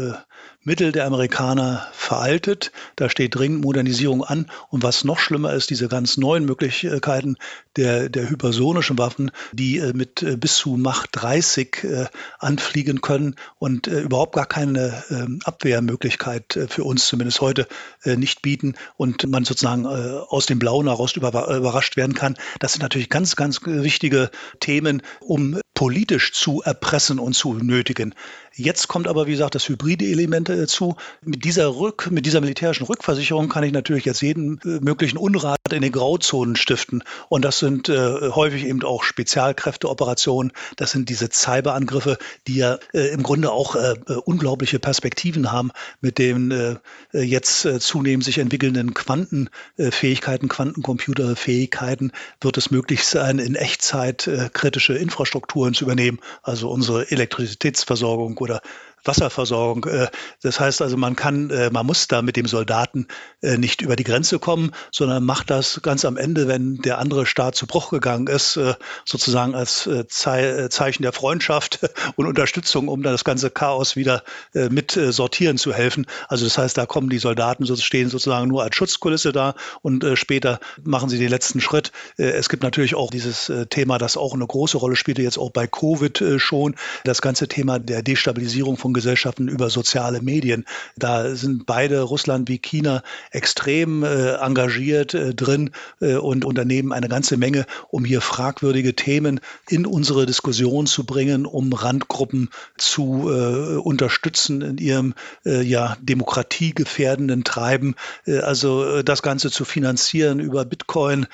Mittel 0.64 0.92
der 0.92 1.06
Amerikaner 1.06 1.88
veraltet. 1.92 2.70
Da 2.94 3.08
steht 3.08 3.34
dringend 3.34 3.64
Modernisierung 3.64 4.22
an. 4.22 4.48
Und 4.70 4.84
was 4.84 5.02
noch 5.02 5.18
schlimmer 5.18 5.52
ist, 5.52 5.70
diese 5.70 5.88
ganz 5.88 6.16
neuen 6.16 6.44
Möglichkeiten 6.44 7.36
der, 7.76 8.08
der 8.08 8.30
hypersonischen 8.30 8.96
Waffen, 8.98 9.32
die 9.52 9.78
äh, 9.78 9.92
mit 9.92 10.22
äh, 10.22 10.36
bis 10.36 10.56
zu 10.56 10.76
Macht 10.76 11.10
30 11.12 11.84
äh, 11.84 12.06
anfliegen 12.38 13.00
können 13.00 13.34
und 13.58 13.88
äh, 13.88 14.00
überhaupt 14.00 14.34
gar 14.34 14.46
keine 14.46 15.02
ähm, 15.10 15.40
Abwehrmöglichkeit 15.44 16.56
äh, 16.56 16.68
für 16.68 16.84
uns 16.84 17.06
zumindest 17.06 17.40
heute 17.40 17.66
äh, 18.04 18.16
nicht 18.16 18.42
bieten 18.42 18.74
und 18.96 19.28
man 19.28 19.44
sozusagen 19.44 19.86
aus 19.86 20.46
dem 20.46 20.58
Blauen 20.58 20.86
heraus 20.86 21.16
überrascht 21.16 21.96
werden 21.96 22.14
kann. 22.14 22.36
Das 22.60 22.72
sind 22.72 22.82
natürlich 22.82 23.08
ganz, 23.12 23.36
ganz 23.36 23.60
wichtige 23.64 24.30
Themen, 24.58 25.02
um 25.20 25.60
politisch 25.74 26.32
zu 26.32 26.62
erpressen 26.62 27.18
und 27.18 27.34
zu 27.34 27.52
nötigen. 27.52 28.14
Jetzt 28.54 28.88
kommt 28.88 29.08
aber, 29.08 29.26
wie 29.26 29.32
gesagt, 29.32 29.54
das 29.54 29.68
hybride 29.68 30.04
Element 30.04 30.48
dazu. 30.48 30.96
Mit 31.22 31.44
dieser 31.44 31.76
Rück, 31.76 32.10
mit 32.10 32.26
dieser 32.26 32.40
militärischen 32.40 32.84
Rückversicherung 32.84 33.48
kann 33.48 33.64
ich 33.64 33.72
natürlich 33.72 34.04
jetzt 34.04 34.20
jeden 34.20 34.60
äh, 34.60 34.80
möglichen 34.80 35.16
Unrat 35.16 35.58
in 35.72 35.80
den 35.80 35.92
Grauzonen 35.92 36.56
stiften. 36.56 37.02
Und 37.28 37.44
das 37.44 37.58
sind 37.58 37.88
äh, 37.88 38.30
häufig 38.30 38.64
eben 38.66 38.82
auch 38.82 39.04
Spezialkräfteoperationen. 39.04 40.52
Das 40.76 40.90
sind 40.90 41.08
diese 41.08 41.30
Cyberangriffe, 41.32 42.18
die 42.46 42.56
ja 42.56 42.78
äh, 42.92 43.08
im 43.12 43.22
Grunde 43.22 43.52
auch 43.52 43.74
äh, 43.74 43.94
äh 44.06 44.14
unglaubliche 44.24 44.78
Perspektiven 44.78 45.50
haben 45.50 45.70
mit 46.00 46.18
den 46.18 46.50
äh, 46.50 46.76
jetzt 47.12 47.66
zunehmend 47.80 48.24
sich 48.24 48.38
entwickelnden 48.38 48.94
Quantenfähigkeiten, 48.94 50.48
Quantencomputerfähigkeiten 50.48 52.12
wird 52.40 52.58
es 52.58 52.70
möglich 52.70 53.04
sein, 53.04 53.38
in 53.38 53.54
Echtzeit 53.54 54.28
kritische 54.52 54.94
Infrastrukturen 54.94 55.74
zu 55.74 55.84
übernehmen, 55.84 56.18
also 56.42 56.70
unsere 56.70 57.10
Elektrizitätsversorgung 57.10 58.34
oder 58.42 58.60
Wasserversorgung. 59.04 59.84
Äh, 59.84 60.08
das 60.42 60.60
heißt 60.60 60.82
also, 60.82 60.96
man 60.96 61.16
kann, 61.16 61.50
äh, 61.50 61.70
man 61.70 61.86
muss 61.86 62.08
da 62.08 62.22
mit 62.22 62.36
dem 62.36 62.46
Soldaten 62.46 63.06
äh, 63.42 63.56
nicht 63.56 63.82
über 63.82 63.96
die 63.96 64.04
Grenze 64.04 64.38
kommen, 64.38 64.72
sondern 64.90 65.24
macht 65.24 65.50
das 65.50 65.80
ganz 65.82 66.04
am 66.04 66.16
Ende, 66.16 66.48
wenn 66.48 66.76
der 66.78 66.98
andere 66.98 67.26
Staat 67.26 67.54
zu 67.54 67.66
Bruch 67.66 67.90
gegangen 67.90 68.26
ist, 68.26 68.58
sozusagen 69.04 69.54
als 69.54 69.88
Zeichen 70.08 71.02
der 71.02 71.12
Freundschaft 71.12 71.80
und 72.16 72.26
Unterstützung, 72.26 72.88
um 72.88 73.02
dann 73.02 73.12
das 73.12 73.24
ganze 73.24 73.50
Chaos 73.50 73.96
wieder 73.96 74.22
mit 74.52 74.92
sortieren 74.92 75.58
zu 75.58 75.72
helfen. 75.72 76.06
Also 76.28 76.44
das 76.44 76.58
heißt, 76.58 76.76
da 76.76 76.86
kommen 76.86 77.08
die 77.08 77.18
Soldaten, 77.18 77.66
stehen 77.76 78.08
sozusagen 78.08 78.48
nur 78.48 78.62
als 78.62 78.76
Schutzkulisse 78.76 79.32
da 79.32 79.54
und 79.82 80.04
später 80.14 80.60
machen 80.82 81.08
sie 81.08 81.18
den 81.18 81.28
letzten 81.28 81.60
Schritt. 81.60 81.92
Es 82.16 82.48
gibt 82.48 82.62
natürlich 82.62 82.94
auch 82.94 83.10
dieses 83.10 83.50
Thema, 83.70 83.98
das 83.98 84.16
auch 84.16 84.34
eine 84.34 84.46
große 84.46 84.76
Rolle 84.78 84.96
spielte, 84.96 85.22
jetzt 85.22 85.38
auch 85.38 85.50
bei 85.50 85.66
Covid 85.66 86.22
schon, 86.36 86.76
das 87.04 87.22
ganze 87.22 87.48
Thema 87.48 87.78
der 87.78 88.02
Destabilisierung 88.02 88.76
von 88.76 88.91
Gesellschaften 88.92 89.48
über 89.48 89.70
soziale 89.70 90.20
Medien. 90.22 90.64
Da 90.96 91.34
sind 91.34 91.66
beide, 91.66 92.00
Russland 92.00 92.48
wie 92.48 92.58
China, 92.58 93.02
extrem 93.30 94.02
äh, 94.02 94.34
engagiert 94.34 95.14
äh, 95.14 95.34
drin 95.34 95.70
äh, 96.00 96.16
und 96.16 96.44
unternehmen 96.44 96.92
eine 96.92 97.08
ganze 97.08 97.36
Menge, 97.36 97.66
um 97.88 98.04
hier 98.04 98.20
fragwürdige 98.20 98.94
Themen 98.94 99.40
in 99.68 99.86
unsere 99.86 100.26
Diskussion 100.26 100.86
zu 100.86 101.04
bringen, 101.04 101.46
um 101.46 101.72
Randgruppen 101.72 102.50
zu 102.76 103.30
äh, 103.30 103.76
unterstützen 103.76 104.62
in 104.62 104.78
ihrem 104.78 105.14
äh, 105.44 105.62
ja, 105.62 105.96
demokratiegefährdenden 106.00 107.44
Treiben. 107.44 107.94
Äh, 108.26 108.38
also 108.38 109.02
das 109.02 109.22
Ganze 109.22 109.50
zu 109.50 109.64
finanzieren 109.64 110.40
über 110.40 110.64
Bitcoin, 110.64 111.26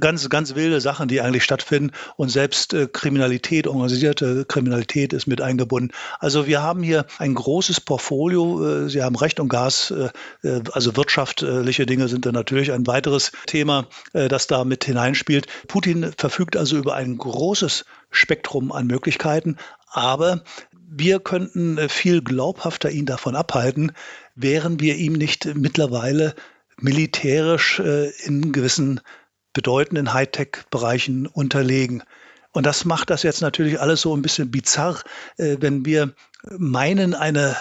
ganz, 0.00 0.28
ganz 0.28 0.54
wilde 0.54 0.80
Sachen, 0.80 1.08
die 1.08 1.20
eigentlich 1.20 1.44
stattfinden. 1.44 1.92
Und 2.16 2.28
selbst 2.28 2.76
Kriminalität, 2.92 3.66
organisierte 3.66 4.44
Kriminalität 4.44 5.12
ist 5.12 5.26
mit 5.26 5.40
eingebunden. 5.40 5.92
Also 6.20 6.46
wir 6.46 6.62
haben 6.62 6.82
hier 6.82 7.01
ein 7.18 7.34
großes 7.34 7.80
Portfolio. 7.80 8.84
Äh, 8.84 8.88
Sie 8.88 9.02
haben 9.02 9.16
Recht 9.16 9.40
und 9.40 9.48
Gas, 9.48 9.90
äh, 9.90 10.10
äh, 10.46 10.62
also 10.72 10.96
wirtschaftliche 10.96 11.86
Dinge 11.86 12.08
sind 12.08 12.26
dann 12.26 12.34
natürlich 12.34 12.72
ein 12.72 12.86
weiteres 12.86 13.32
Thema, 13.46 13.86
das 14.12 14.46
da 14.46 14.64
mit 14.64 14.84
hineinspielt. 14.84 15.46
Putin 15.68 16.12
verfügt 16.16 16.56
also 16.56 16.76
über 16.76 16.94
ein 16.94 17.16
großes 17.16 17.84
Spektrum 18.10 18.72
an 18.72 18.86
Möglichkeiten, 18.86 19.56
aber 19.88 20.42
wir 20.88 21.20
könnten 21.20 21.88
viel 21.88 22.22
glaubhafter 22.22 22.90
ihn 22.90 23.06
davon 23.06 23.34
abhalten, 23.34 23.92
wären 24.34 24.80
wir 24.80 24.96
ihm 24.96 25.14
nicht 25.14 25.54
mittlerweile 25.54 26.34
militärisch 26.78 27.80
in 28.24 28.52
gewissen 28.52 29.00
bedeutenden 29.52 30.12
Hightech-Bereichen 30.12 31.26
unterlegen. 31.26 32.02
Und 32.52 32.66
das 32.66 32.84
macht 32.84 33.10
das 33.10 33.22
jetzt 33.22 33.40
natürlich 33.40 33.80
alles 33.80 34.02
so 34.02 34.14
ein 34.14 34.22
bisschen 34.22 34.50
bizarr, 34.50 35.00
wenn 35.36 35.86
wir 35.86 36.14
meinen, 36.58 37.14
eine 37.14 37.56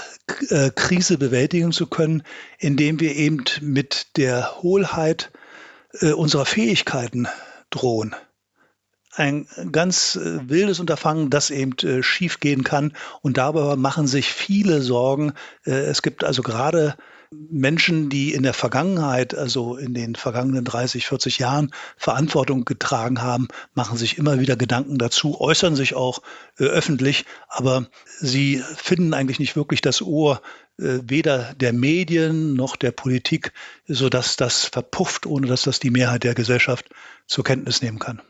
äh, 0.49 0.71
Krise 0.71 1.17
bewältigen 1.17 1.71
zu 1.71 1.87
können, 1.87 2.23
indem 2.57 2.99
wir 2.99 3.15
eben 3.15 3.43
mit 3.61 4.17
der 4.17 4.61
Hohlheit 4.61 5.31
äh, 5.99 6.11
unserer 6.11 6.45
Fähigkeiten 6.45 7.27
drohen. 7.69 8.15
Ein 9.13 9.47
ganz 9.71 10.15
äh, 10.15 10.49
wildes 10.49 10.79
Unterfangen, 10.79 11.29
das 11.29 11.49
eben 11.49 11.75
schiefgehen 12.01 12.63
kann. 12.63 12.93
Und 13.21 13.37
darüber 13.37 13.75
machen 13.75 14.07
sich 14.07 14.31
viele 14.31 14.81
Sorgen. 14.81 15.33
Es 15.63 16.01
gibt 16.01 16.23
also 16.23 16.41
gerade 16.41 16.95
Menschen, 17.33 18.09
die 18.09 18.33
in 18.33 18.43
der 18.43 18.53
Vergangenheit, 18.53 19.33
also 19.33 19.77
in 19.77 19.93
den 19.93 20.15
vergangenen 20.15 20.65
30, 20.65 21.05
40 21.07 21.39
Jahren 21.39 21.71
Verantwortung 21.95 22.65
getragen 22.65 23.21
haben, 23.21 23.47
machen 23.73 23.97
sich 23.97 24.17
immer 24.17 24.39
wieder 24.39 24.57
Gedanken 24.57 24.97
dazu, 24.97 25.39
äußern 25.39 25.75
sich 25.75 25.93
auch 25.95 26.19
äh, 26.59 26.65
öffentlich, 26.65 27.25
aber 27.47 27.87
sie 28.19 28.61
finden 28.75 29.13
eigentlich 29.13 29.39
nicht 29.39 29.55
wirklich 29.55 29.79
das 29.79 30.01
Ohr 30.01 30.41
äh, 30.77 30.99
weder 31.03 31.53
der 31.53 31.71
Medien 31.71 32.53
noch 32.53 32.75
der 32.75 32.91
Politik, 32.91 33.53
sodass 33.87 34.35
das 34.35 34.65
verpufft, 34.65 35.25
ohne 35.25 35.47
dass 35.47 35.61
das 35.61 35.79
die 35.79 35.91
Mehrheit 35.91 36.25
der 36.25 36.35
Gesellschaft 36.35 36.89
zur 37.27 37.45
Kenntnis 37.45 37.81
nehmen 37.81 37.99
kann. 37.99 38.21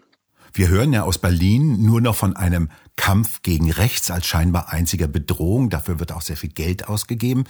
Wir 0.53 0.67
hören 0.67 0.91
ja 0.91 1.03
aus 1.03 1.17
Berlin 1.17 1.83
nur 1.83 2.01
noch 2.01 2.15
von 2.15 2.35
einem 2.35 2.69
Kampf 2.97 3.41
gegen 3.41 3.71
rechts 3.71 4.11
als 4.11 4.25
scheinbar 4.25 4.69
einziger 4.69 5.07
Bedrohung. 5.07 5.69
Dafür 5.69 5.99
wird 5.99 6.11
auch 6.11 6.21
sehr 6.21 6.37
viel 6.37 6.51
Geld 6.51 6.87
ausgegeben. 6.87 7.45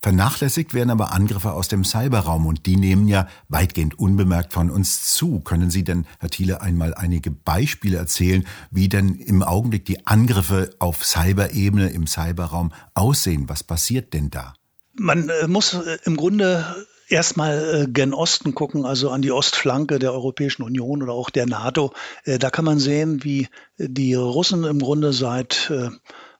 Vernachlässigt 0.00 0.74
werden 0.74 0.90
aber 0.90 1.12
Angriffe 1.12 1.52
aus 1.52 1.68
dem 1.68 1.84
Cyberraum 1.84 2.46
und 2.46 2.66
die 2.66 2.76
nehmen 2.76 3.08
ja 3.08 3.28
weitgehend 3.48 3.98
unbemerkt 3.98 4.52
von 4.52 4.70
uns 4.70 5.12
zu. 5.12 5.40
Können 5.40 5.70
Sie 5.70 5.84
denn, 5.84 6.06
Herr 6.18 6.30
Thiele, 6.30 6.60
einmal 6.60 6.94
einige 6.94 7.30
Beispiele 7.30 7.98
erzählen, 7.98 8.46
wie 8.70 8.88
denn 8.88 9.14
im 9.14 9.42
Augenblick 9.42 9.84
die 9.84 10.06
Angriffe 10.06 10.70
auf 10.78 11.04
Cyberebene 11.04 11.88
im 11.90 12.06
Cyberraum 12.06 12.72
aussehen? 12.94 13.48
Was 13.48 13.64
passiert 13.64 14.14
denn 14.14 14.30
da? 14.30 14.54
Man 14.98 15.28
äh, 15.28 15.46
muss 15.46 15.74
äh, 15.74 15.98
im 16.04 16.16
Grunde 16.16 16.64
erstmal 17.08 17.82
äh, 17.82 17.86
gen 17.90 18.14
Osten 18.14 18.54
gucken, 18.54 18.84
also 18.84 19.10
an 19.10 19.22
die 19.22 19.32
Ostflanke 19.32 19.98
der 19.98 20.12
Europäischen 20.12 20.62
Union 20.62 21.02
oder 21.02 21.12
auch 21.12 21.30
der 21.30 21.46
NATO. 21.46 21.92
Äh, 22.24 22.38
da 22.38 22.50
kann 22.50 22.64
man 22.64 22.78
sehen, 22.78 23.24
wie 23.24 23.48
die 23.78 24.14
Russen 24.14 24.64
im 24.64 24.78
Grunde 24.78 25.12
seit 25.12 25.70
äh, 25.70 25.90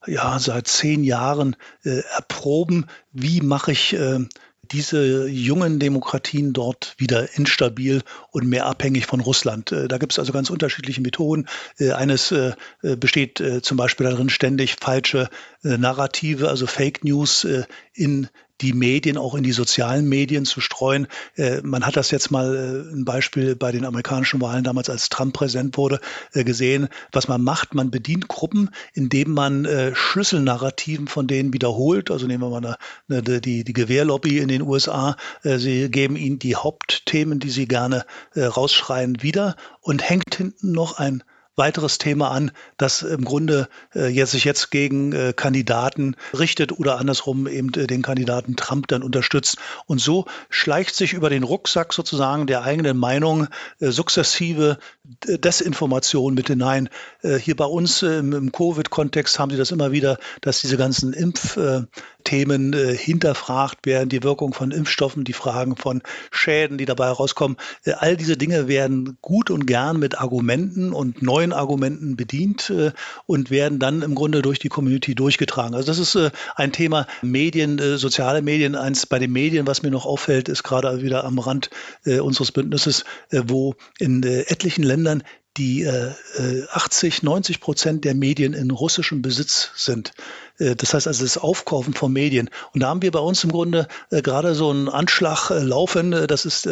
ja 0.06 0.38
seit 0.38 0.68
zehn 0.68 1.04
Jahren 1.04 1.56
äh, 1.84 2.02
erproben, 2.16 2.86
wie 3.12 3.40
mache 3.40 3.72
ich 3.72 3.92
äh, 3.94 4.20
diese 4.72 5.28
jungen 5.28 5.78
Demokratien 5.78 6.52
dort 6.52 6.94
wieder 6.98 7.36
instabil 7.36 8.02
und 8.30 8.46
mehr 8.46 8.66
abhängig 8.66 9.06
von 9.06 9.20
Russland. 9.20 9.72
Äh, 9.72 9.88
da 9.88 9.98
gibt 9.98 10.12
es 10.12 10.18
also 10.18 10.32
ganz 10.32 10.50
unterschiedliche 10.50 11.00
Methoden. 11.00 11.46
Äh, 11.78 11.92
eines 11.92 12.32
äh, 12.32 12.52
besteht 12.82 13.42
zum 13.62 13.76
Beispiel 13.76 14.06
darin, 14.06 14.28
ständig 14.28 14.76
falsche 14.80 15.28
Narrative, 15.62 16.48
also 16.48 16.66
Fake 16.66 17.04
News 17.04 17.46
in 17.92 18.28
die 18.60 18.72
Medien 18.72 19.18
auch 19.18 19.34
in 19.34 19.42
die 19.42 19.52
sozialen 19.52 20.08
Medien 20.08 20.44
zu 20.44 20.60
streuen. 20.60 21.06
Äh, 21.36 21.60
man 21.62 21.84
hat 21.84 21.96
das 21.96 22.10
jetzt 22.10 22.30
mal 22.30 22.54
äh, 22.54 22.94
ein 22.94 23.04
Beispiel 23.04 23.56
bei 23.56 23.72
den 23.72 23.84
amerikanischen 23.84 24.40
Wahlen 24.40 24.64
damals, 24.64 24.88
als 24.90 25.08
Trump 25.08 25.34
Präsident 25.34 25.76
wurde, 25.76 26.00
äh, 26.32 26.44
gesehen. 26.44 26.88
Was 27.12 27.28
man 27.28 27.42
macht, 27.42 27.74
man 27.74 27.90
bedient 27.90 28.28
Gruppen, 28.28 28.70
indem 28.94 29.32
man 29.32 29.64
äh, 29.64 29.94
Schlüsselnarrativen 29.94 31.08
von 31.08 31.26
denen 31.26 31.52
wiederholt. 31.52 32.10
Also 32.10 32.26
nehmen 32.26 32.42
wir 32.42 32.50
mal 32.50 32.64
eine, 32.64 32.76
eine, 33.08 33.40
die, 33.40 33.64
die 33.64 33.72
Gewehrlobby 33.72 34.38
in 34.38 34.48
den 34.48 34.62
USA. 34.62 35.16
Äh, 35.42 35.58
sie 35.58 35.90
geben 35.90 36.16
ihnen 36.16 36.38
die 36.38 36.56
Hauptthemen, 36.56 37.38
die 37.40 37.50
sie 37.50 37.66
gerne 37.66 38.06
äh, 38.34 38.44
rausschreien, 38.44 39.22
wieder 39.22 39.56
und 39.80 40.08
hängt 40.08 40.34
hinten 40.34 40.72
noch 40.72 40.98
ein 40.98 41.22
weiteres 41.56 41.98
Thema 41.98 42.30
an, 42.30 42.50
das 42.76 43.02
im 43.02 43.24
Grunde 43.24 43.68
äh, 43.94 44.08
jetzt 44.08 44.32
sich 44.32 44.44
jetzt 44.44 44.70
gegen 44.70 45.12
äh, 45.12 45.32
Kandidaten 45.34 46.16
richtet 46.38 46.78
oder 46.78 46.98
andersrum 46.98 47.46
eben 47.46 47.72
äh, 47.74 47.86
den 47.86 48.02
Kandidaten 48.02 48.56
Trump 48.56 48.88
dann 48.88 49.02
unterstützt. 49.02 49.56
Und 49.86 50.00
so 50.00 50.26
schleicht 50.50 50.94
sich 50.94 51.14
über 51.14 51.30
den 51.30 51.42
Rucksack 51.42 51.92
sozusagen 51.92 52.46
der 52.46 52.62
eigenen 52.62 52.98
Meinung 52.98 53.48
äh, 53.80 53.90
sukzessive 53.90 54.78
äh, 55.26 55.38
Desinformation 55.38 56.34
mit 56.34 56.48
hinein. 56.48 56.88
Äh, 57.22 57.38
hier 57.38 57.56
bei 57.56 57.64
uns 57.64 58.02
im, 58.02 58.32
im 58.32 58.52
Covid-Kontext 58.52 59.38
haben 59.38 59.50
Sie 59.50 59.56
das 59.56 59.70
immer 59.70 59.92
wieder, 59.92 60.18
dass 60.42 60.60
diese 60.60 60.76
ganzen 60.76 61.12
Impfthemen 61.12 62.72
hinterfragt 62.74 63.86
werden, 63.86 64.08
die 64.08 64.22
Wirkung 64.22 64.52
von 64.52 64.70
Impfstoffen, 64.72 65.24
die 65.24 65.32
Fragen 65.32 65.76
von 65.76 66.02
Schäden, 66.30 66.76
die 66.76 66.84
dabei 66.84 67.06
herauskommen. 67.06 67.56
all 67.98 68.16
diese 68.16 68.36
Dinge 68.36 68.68
werden 68.68 69.16
gut 69.22 69.50
und 69.50 69.66
gern 69.66 69.98
mit 69.98 70.20
Argumenten 70.20 70.92
und 70.92 71.22
neuen 71.22 71.45
Argumenten 71.52 72.16
bedient 72.16 72.72
und 73.26 73.50
werden 73.50 73.78
dann 73.78 74.02
im 74.02 74.14
Grunde 74.14 74.42
durch 74.42 74.58
die 74.58 74.68
Community 74.68 75.14
durchgetragen. 75.14 75.74
Also 75.74 75.86
das 75.86 75.98
ist 75.98 76.32
ein 76.54 76.72
Thema 76.72 77.06
Medien, 77.22 77.78
soziale 77.98 78.42
Medien. 78.42 78.74
Eins 78.74 79.06
bei 79.06 79.18
den 79.18 79.32
Medien, 79.32 79.66
was 79.66 79.82
mir 79.82 79.90
noch 79.90 80.06
auffällt, 80.06 80.48
ist 80.48 80.62
gerade 80.62 81.02
wieder 81.02 81.24
am 81.24 81.38
Rand 81.38 81.70
unseres 82.04 82.52
Bündnisses, 82.52 83.04
wo 83.30 83.74
in 83.98 84.22
etlichen 84.22 84.84
Ländern 84.84 85.22
die 85.56 85.88
80, 85.88 87.22
90 87.22 87.60
Prozent 87.60 88.04
der 88.04 88.14
Medien 88.14 88.52
in 88.52 88.70
russischem 88.70 89.22
Besitz 89.22 89.70
sind. 89.74 90.12
Äh, 90.58 90.76
das 90.76 90.94
heißt 90.94 91.06
also 91.06 91.24
das 91.24 91.38
Aufkaufen 91.38 91.94
von 91.94 92.12
Medien. 92.12 92.50
Und 92.72 92.82
da 92.82 92.88
haben 92.88 93.02
wir 93.02 93.10
bei 93.10 93.18
uns 93.18 93.42
im 93.44 93.52
Grunde 93.52 93.88
äh, 94.10 94.22
gerade 94.22 94.54
so 94.54 94.70
einen 94.70 94.88
Anschlag 94.88 95.50
äh, 95.50 95.60
laufen. 95.60 96.26
Das 96.26 96.44
ist 96.44 96.68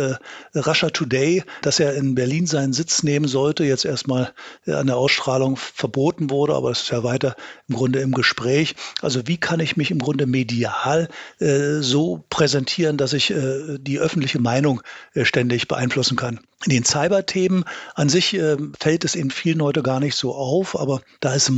Russia 0.54 0.90
Today, 0.90 1.42
dass 1.62 1.80
er 1.80 1.94
in 1.94 2.14
Berlin 2.14 2.46
seinen 2.46 2.72
Sitz 2.72 3.02
nehmen 3.02 3.28
sollte. 3.28 3.64
Jetzt 3.64 3.84
erstmal 3.84 4.32
an 4.66 4.86
der 4.86 4.96
Ausstrahlung 4.96 5.56
verboten 5.56 6.30
wurde, 6.30 6.54
aber 6.54 6.70
es 6.70 6.82
ist 6.82 6.90
ja 6.90 7.02
weiter 7.02 7.36
im 7.68 7.76
Grunde 7.76 8.00
im 8.00 8.12
Gespräch. 8.12 8.74
Also 9.02 9.26
wie 9.26 9.36
kann 9.36 9.60
ich 9.60 9.76
mich 9.76 9.90
im 9.90 9.98
Grunde 9.98 10.26
medial 10.26 11.08
so 11.38 12.24
präsentieren, 12.30 12.96
dass 12.96 13.12
ich 13.12 13.32
die 13.78 13.98
öffentliche 13.98 14.40
Meinung 14.40 14.82
ständig 15.22 15.68
beeinflussen 15.68 16.16
kann? 16.16 16.40
In 16.64 16.70
den 16.70 16.84
Cyber-Themen 16.84 17.64
an 17.94 18.08
sich 18.08 18.38
fällt 18.80 19.04
es 19.04 19.16
eben 19.16 19.30
vielen 19.30 19.62
heute 19.62 19.82
gar 19.82 20.00
nicht 20.00 20.16
so 20.16 20.34
auf, 20.34 20.78
aber 20.78 21.00
da 21.20 21.34
ist 21.34 21.50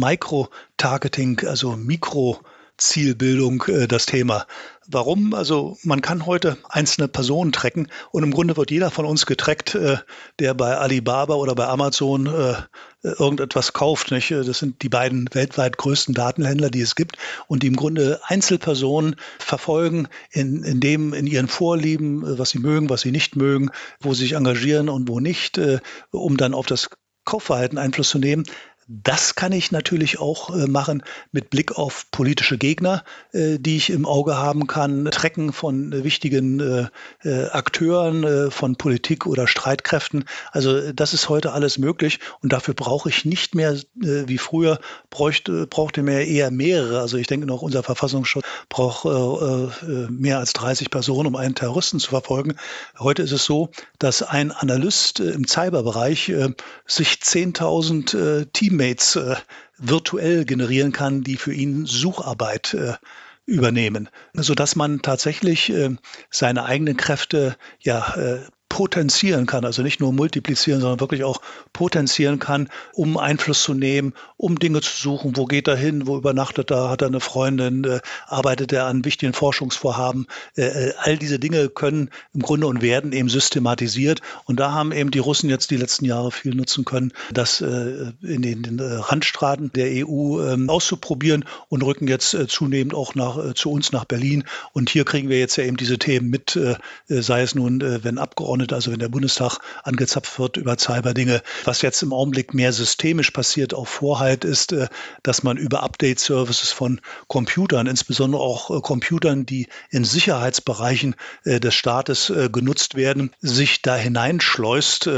Micro-Targeting, 0.77 1.47
also 1.47 1.77
Mikro 1.77 2.41
Zielbildung 2.79 3.65
äh, 3.69 3.89
das 3.89 4.05
Thema. 4.05 4.47
Warum? 4.87 5.33
Also 5.33 5.79
man 5.83 6.03
kann 6.03 6.27
heute 6.27 6.59
einzelne 6.69 7.09
Personen 7.09 7.51
tracken 7.51 7.89
und 8.11 8.23
im 8.23 8.31
Grunde 8.31 8.59
wird 8.59 8.71
jeder 8.71 8.91
von 8.91 9.07
uns 9.07 9.25
getrackt, 9.25 9.75
äh, 9.75 9.97
der 10.39 10.53
bei 10.53 10.77
Alibaba 10.77 11.35
oder 11.37 11.55
bei 11.55 11.67
Amazon 11.67 12.27
äh, 12.27 12.55
irgendetwas 13.03 13.73
kauft. 13.73 14.11
Das 14.11 14.59
sind 14.59 14.83
die 14.83 14.91
beiden 14.91 15.31
weltweit 15.33 15.79
größten 15.79 16.15
Datenhändler, 16.15 16.69
die 16.69 16.83
es 16.83 16.95
gibt 16.95 17.17
und 17.47 17.63
die 17.63 17.69
im 17.69 17.77
Grunde 17.77 18.21
Einzelpersonen 18.25 19.17
verfolgen 19.39 20.09
in, 20.31 20.63
in 20.63 20.81
dem, 20.81 21.15
in 21.15 21.27
ihren 21.27 21.49
Vorlieben, 21.49 22.39
was 22.39 22.51
sie 22.51 22.59
mögen, 22.59 22.91
was 22.91 23.01
sie 23.01 23.13
nicht 23.13 23.37
mögen, 23.37 23.71
wo 24.01 24.13
sie 24.13 24.25
sich 24.25 24.33
engagieren 24.33 24.91
und 24.91 25.09
wo 25.09 25.21
nicht, 25.21 25.59
um 26.11 26.37
dann 26.37 26.53
auf 26.53 26.67
das 26.67 26.91
Kaufverhalten 27.25 27.77
Einfluss 27.77 28.11
zu 28.11 28.19
nehmen. 28.19 28.45
Das 28.89 29.35
kann 29.35 29.51
ich 29.51 29.73
natürlich 29.73 30.21
auch 30.21 30.51
äh, 30.51 30.69
machen 30.69 31.03
mit 31.33 31.51
Blick 31.51 31.77
auf 31.77 32.09
politische 32.13 32.57
Gegner, 32.57 33.03
äh, 33.33 33.59
die 33.59 33.77
ich 33.77 33.91
im 33.91 34.07
Auge 34.07 34.37
haben 34.37 34.69
kann, 34.69 35.07
Trecken 35.07 35.53
von 35.53 35.93
äh, 35.93 36.05
wichtigen 36.05 36.37
Akteuren 37.25 38.51
von 38.51 38.77
Politik 38.77 39.27
oder 39.27 39.49
Streitkräften. 39.49 40.25
Also 40.53 40.93
das 40.93 41.15
ist 41.15 41.29
heute 41.29 41.53
alles 41.53 41.79
möglich 41.79 42.21
und 42.43 42.53
dafür 42.53 42.75
brauche 42.75 43.09
ich 43.09 43.25
nicht 43.25 43.55
mehr 43.55 43.77
wie 43.95 44.39
früher 44.39 44.79
bräuchte 45.11 45.67
brauchte 45.67 46.03
mehr 46.03 46.27
eher 46.27 46.51
mehrere. 46.51 47.01
Also 47.01 47.17
ich 47.17 47.27
denke 47.27 47.47
noch 47.47 47.63
unser 47.63 47.83
Verfassungsschutz 47.83 48.45
braucht 48.69 49.05
mehr 50.11 50.39
als 50.39 50.53
30 50.53 50.91
Personen, 50.91 51.29
um 51.29 51.37
einen 51.37 51.55
Terroristen 51.55 51.99
zu 51.99 52.11
verfolgen. 52.11 52.57
Heute 52.99 53.23
ist 53.23 53.33
es 53.33 53.45
so, 53.45 53.71
dass 53.99 54.23
ein 54.23 54.53
Analyst 54.53 55.21
im 55.21 55.47
Cyberbereich 55.47 56.33
sich 56.87 57.09
10.000 57.09 58.47
Team 58.53 58.76
Teammates 58.77 59.17
äh, 59.17 59.37
virtuell 59.79 60.45
generieren 60.45 60.93
kann, 60.93 61.23
die 61.23 61.37
für 61.37 61.53
ihn 61.53 61.87
Sucharbeit 61.87 62.75
äh, 62.75 62.95
übernehmen, 63.47 64.09
sodass 64.35 64.77
man 64.77 65.03
tatsächlich 65.03 65.71
äh, 65.71 65.97
seine 66.31 66.65
eigenen 66.65 66.97
Kräfte 66.97 67.57
ja 67.81 68.15
äh, 68.17 68.41
potenzieren 68.77 69.47
kann, 69.47 69.65
also 69.65 69.81
nicht 69.81 70.01
nur 70.01 70.13
multiplizieren, 70.13 70.83
sondern 70.83 71.01
wirklich 71.01 71.25
auch 71.25 71.41
potenzieren 71.73 72.39
kann, 72.39 72.69
um 72.93 73.17
Einfluss 73.17 73.63
zu 73.63 73.73
nehmen, 73.73 74.13
um 74.37 74.59
Dinge 74.59 74.83
zu 74.83 74.95
suchen, 74.95 75.35
wo 75.35 75.47
geht 75.47 75.67
er 75.67 75.77
hin, 75.77 76.07
wo 76.07 76.19
übernachtet 76.19 76.71
er, 76.71 76.91
hat 76.91 77.01
er 77.01 77.09
eine 77.09 77.21
Freundin, 77.21 77.85
äh, 77.85 78.01
arbeitet 78.27 78.75
er 78.75 78.85
an 78.85 79.07
wichtigen 79.07 79.33
Forschungsvorhaben. 79.33 80.27
Äh, 80.59 80.89
äh, 80.89 80.93
all 80.99 81.17
diese 81.17 81.39
Dinge 81.39 81.71
können 81.71 82.11
im 82.35 82.43
Grunde 82.43 82.67
und 82.67 82.83
werden 82.83 83.13
eben 83.13 83.31
systematisiert. 83.31 84.21
Und 84.45 84.61
da 84.61 84.73
haben 84.73 84.93
eben 84.93 85.11
die 85.11 85.21
Russen 85.21 85.49
jetzt 85.49 85.71
die 85.71 85.79
letzten 85.79 86.05
Jahre 86.05 86.31
viel 86.31 86.55
nutzen 86.55 86.85
können, 86.85 87.15
das 87.33 87.63
äh, 87.63 88.13
in 88.21 88.43
den, 88.43 88.63
den 88.63 88.79
äh, 88.79 88.83
Randstaaten 88.83 89.73
der 89.73 90.07
EU 90.07 90.43
ähm, 90.43 90.69
auszuprobieren 90.69 91.47
und 91.71 91.83
rücken 91.83 92.09
jetzt 92.09 92.35
äh, 92.35 92.47
zunehmend 92.47 92.93
auch 92.93 93.15
nach, 93.15 93.55
zu 93.55 93.71
uns 93.71 93.91
nach 93.93 94.05
Berlin. 94.05 94.45
Und 94.75 94.91
hier 94.91 95.07
kriegen 95.07 95.31
wir 95.31 95.39
jetzt 95.39 95.57
ja 95.57 95.65
eben 95.65 95.79
diese 95.79 95.99
Themen 95.99 96.29
mit, 96.29 96.59
sei 97.09 97.43
es 97.43 97.55
nun, 97.55 97.81
wenn 97.81 98.19
Abgeordnete 98.19 98.66
Abgeordnete, 98.67 98.75
also 98.75 98.93
wenn 98.93 98.99
der 98.99 99.09
Bundestag 99.09 99.59
angezapft 99.85 100.39
wird 100.39 100.57
über 100.57 100.77
Cyberdinge. 100.77 101.43
Was 101.65 101.83
jetzt 101.83 102.03
im 102.03 102.13
Augenblick 102.13 102.55
mehr 102.55 102.73
systemisch 102.73 103.31
passiert, 103.31 103.75
auch 103.75 103.87
Vorhalt 103.87 104.45
ist, 104.45 104.73
äh, 104.73 104.89
dass 105.23 105.43
man 105.43 105.57
über 105.57 105.83
Update-Services 105.83 106.73
von 106.73 107.01
Computern, 107.29 107.87
insbesondere 107.87 108.43
auch 108.43 108.71
äh, 108.71 108.81
Computern, 108.81 109.47
die 109.47 109.69
in 109.91 110.05
Sicherheitsbereichen 110.05 111.15
äh, 111.45 111.61
des 111.61 111.75
Staates 111.75 112.33
genutzt 112.53 112.97
werden, 112.97 113.31
sich 113.41 113.83
da 113.83 113.95
hineinschleust 113.95 115.09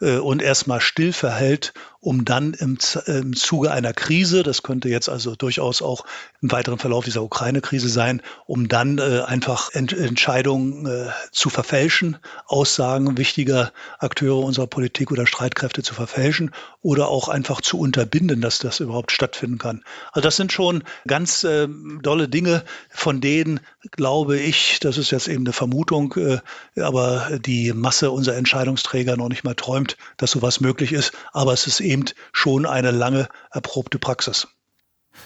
und 0.00 0.42
erstmal 0.42 0.80
still 0.80 1.12
verhält 1.12 1.72
um 2.02 2.24
dann 2.24 2.52
im, 2.54 2.78
im 3.06 3.36
Zuge 3.36 3.70
einer 3.70 3.92
Krise, 3.92 4.42
das 4.42 4.64
könnte 4.64 4.88
jetzt 4.88 5.08
also 5.08 5.36
durchaus 5.36 5.82
auch 5.82 6.04
im 6.40 6.50
weiteren 6.50 6.78
Verlauf 6.78 7.04
dieser 7.04 7.22
Ukraine-Krise 7.22 7.88
sein, 7.88 8.22
um 8.46 8.66
dann 8.66 8.98
äh, 8.98 9.20
einfach 9.24 9.70
Ent 9.72 9.92
Entscheidungen 9.92 10.84
äh, 10.84 11.10
zu 11.30 11.48
verfälschen, 11.48 12.18
Aussagen 12.46 13.16
wichtiger 13.18 13.72
Akteure 14.00 14.42
unserer 14.42 14.66
Politik 14.66 15.12
oder 15.12 15.28
Streitkräfte 15.28 15.84
zu 15.84 15.94
verfälschen 15.94 16.50
oder 16.82 17.08
auch 17.08 17.28
einfach 17.28 17.60
zu 17.60 17.78
unterbinden, 17.78 18.40
dass 18.40 18.58
das 18.58 18.80
überhaupt 18.80 19.12
stattfinden 19.12 19.58
kann. 19.58 19.82
Also 20.12 20.24
das 20.24 20.36
sind 20.36 20.52
schon 20.52 20.82
ganz 21.06 21.44
äh, 21.44 21.68
dolle 22.02 22.28
Dinge, 22.28 22.64
von 22.90 23.20
denen 23.20 23.60
glaube 23.92 24.38
ich, 24.38 24.80
das 24.80 24.98
ist 24.98 25.12
jetzt 25.12 25.28
eben 25.28 25.44
eine 25.46 25.52
Vermutung, 25.52 26.14
äh, 26.16 26.40
aber 26.80 27.38
die 27.38 27.72
Masse 27.72 28.10
unserer 28.10 28.36
Entscheidungsträger 28.36 29.16
noch 29.16 29.28
nicht 29.28 29.44
mal 29.44 29.54
träumt, 29.54 29.96
dass 30.16 30.32
sowas 30.32 30.60
möglich 30.60 30.92
ist. 30.92 31.12
Aber 31.32 31.52
es 31.52 31.66
ist 31.66 31.80
eben 31.80 32.02
eben 32.02 32.16
schon 32.32 32.66
eine 32.66 32.90
lange 32.90 33.28
erprobte 33.50 33.98
Praxis. 33.98 34.48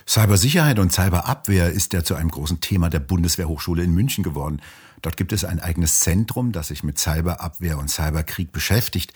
Cybersicherheit 0.07 0.79
und 0.79 0.93
Cyberabwehr 0.93 1.71
ist 1.71 1.93
ja 1.93 2.03
zu 2.03 2.17
einem 2.17 2.31
großen 2.31 2.61
Thema 2.61 2.91
der 2.91 3.01
Bundeswehrhochschule 3.01 3.85
in 3.85 3.95
München 3.95 4.25
geworden. 4.25 4.61
Dort 5.01 5.17
gibt 5.17 5.33
es 5.33 5.45
ein 5.45 5.61
eigenes 5.61 6.01
Zentrum, 6.01 6.53
das 6.53 6.69
sich 6.69 6.83
mit 6.83 6.99
Cyberabwehr 6.99 7.79
und 7.79 7.89
Cyberkrieg 7.89 8.51
beschäftigt. 8.51 9.13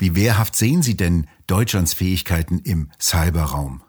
Wie 0.00 0.16
wehrhaft 0.16 0.56
sehen 0.56 0.80
Sie 0.80 0.96
denn 0.96 1.26
Deutschlands 1.46 1.92
Fähigkeiten 1.92 2.58
im 2.60 2.90
Cyberraum? 2.98 3.82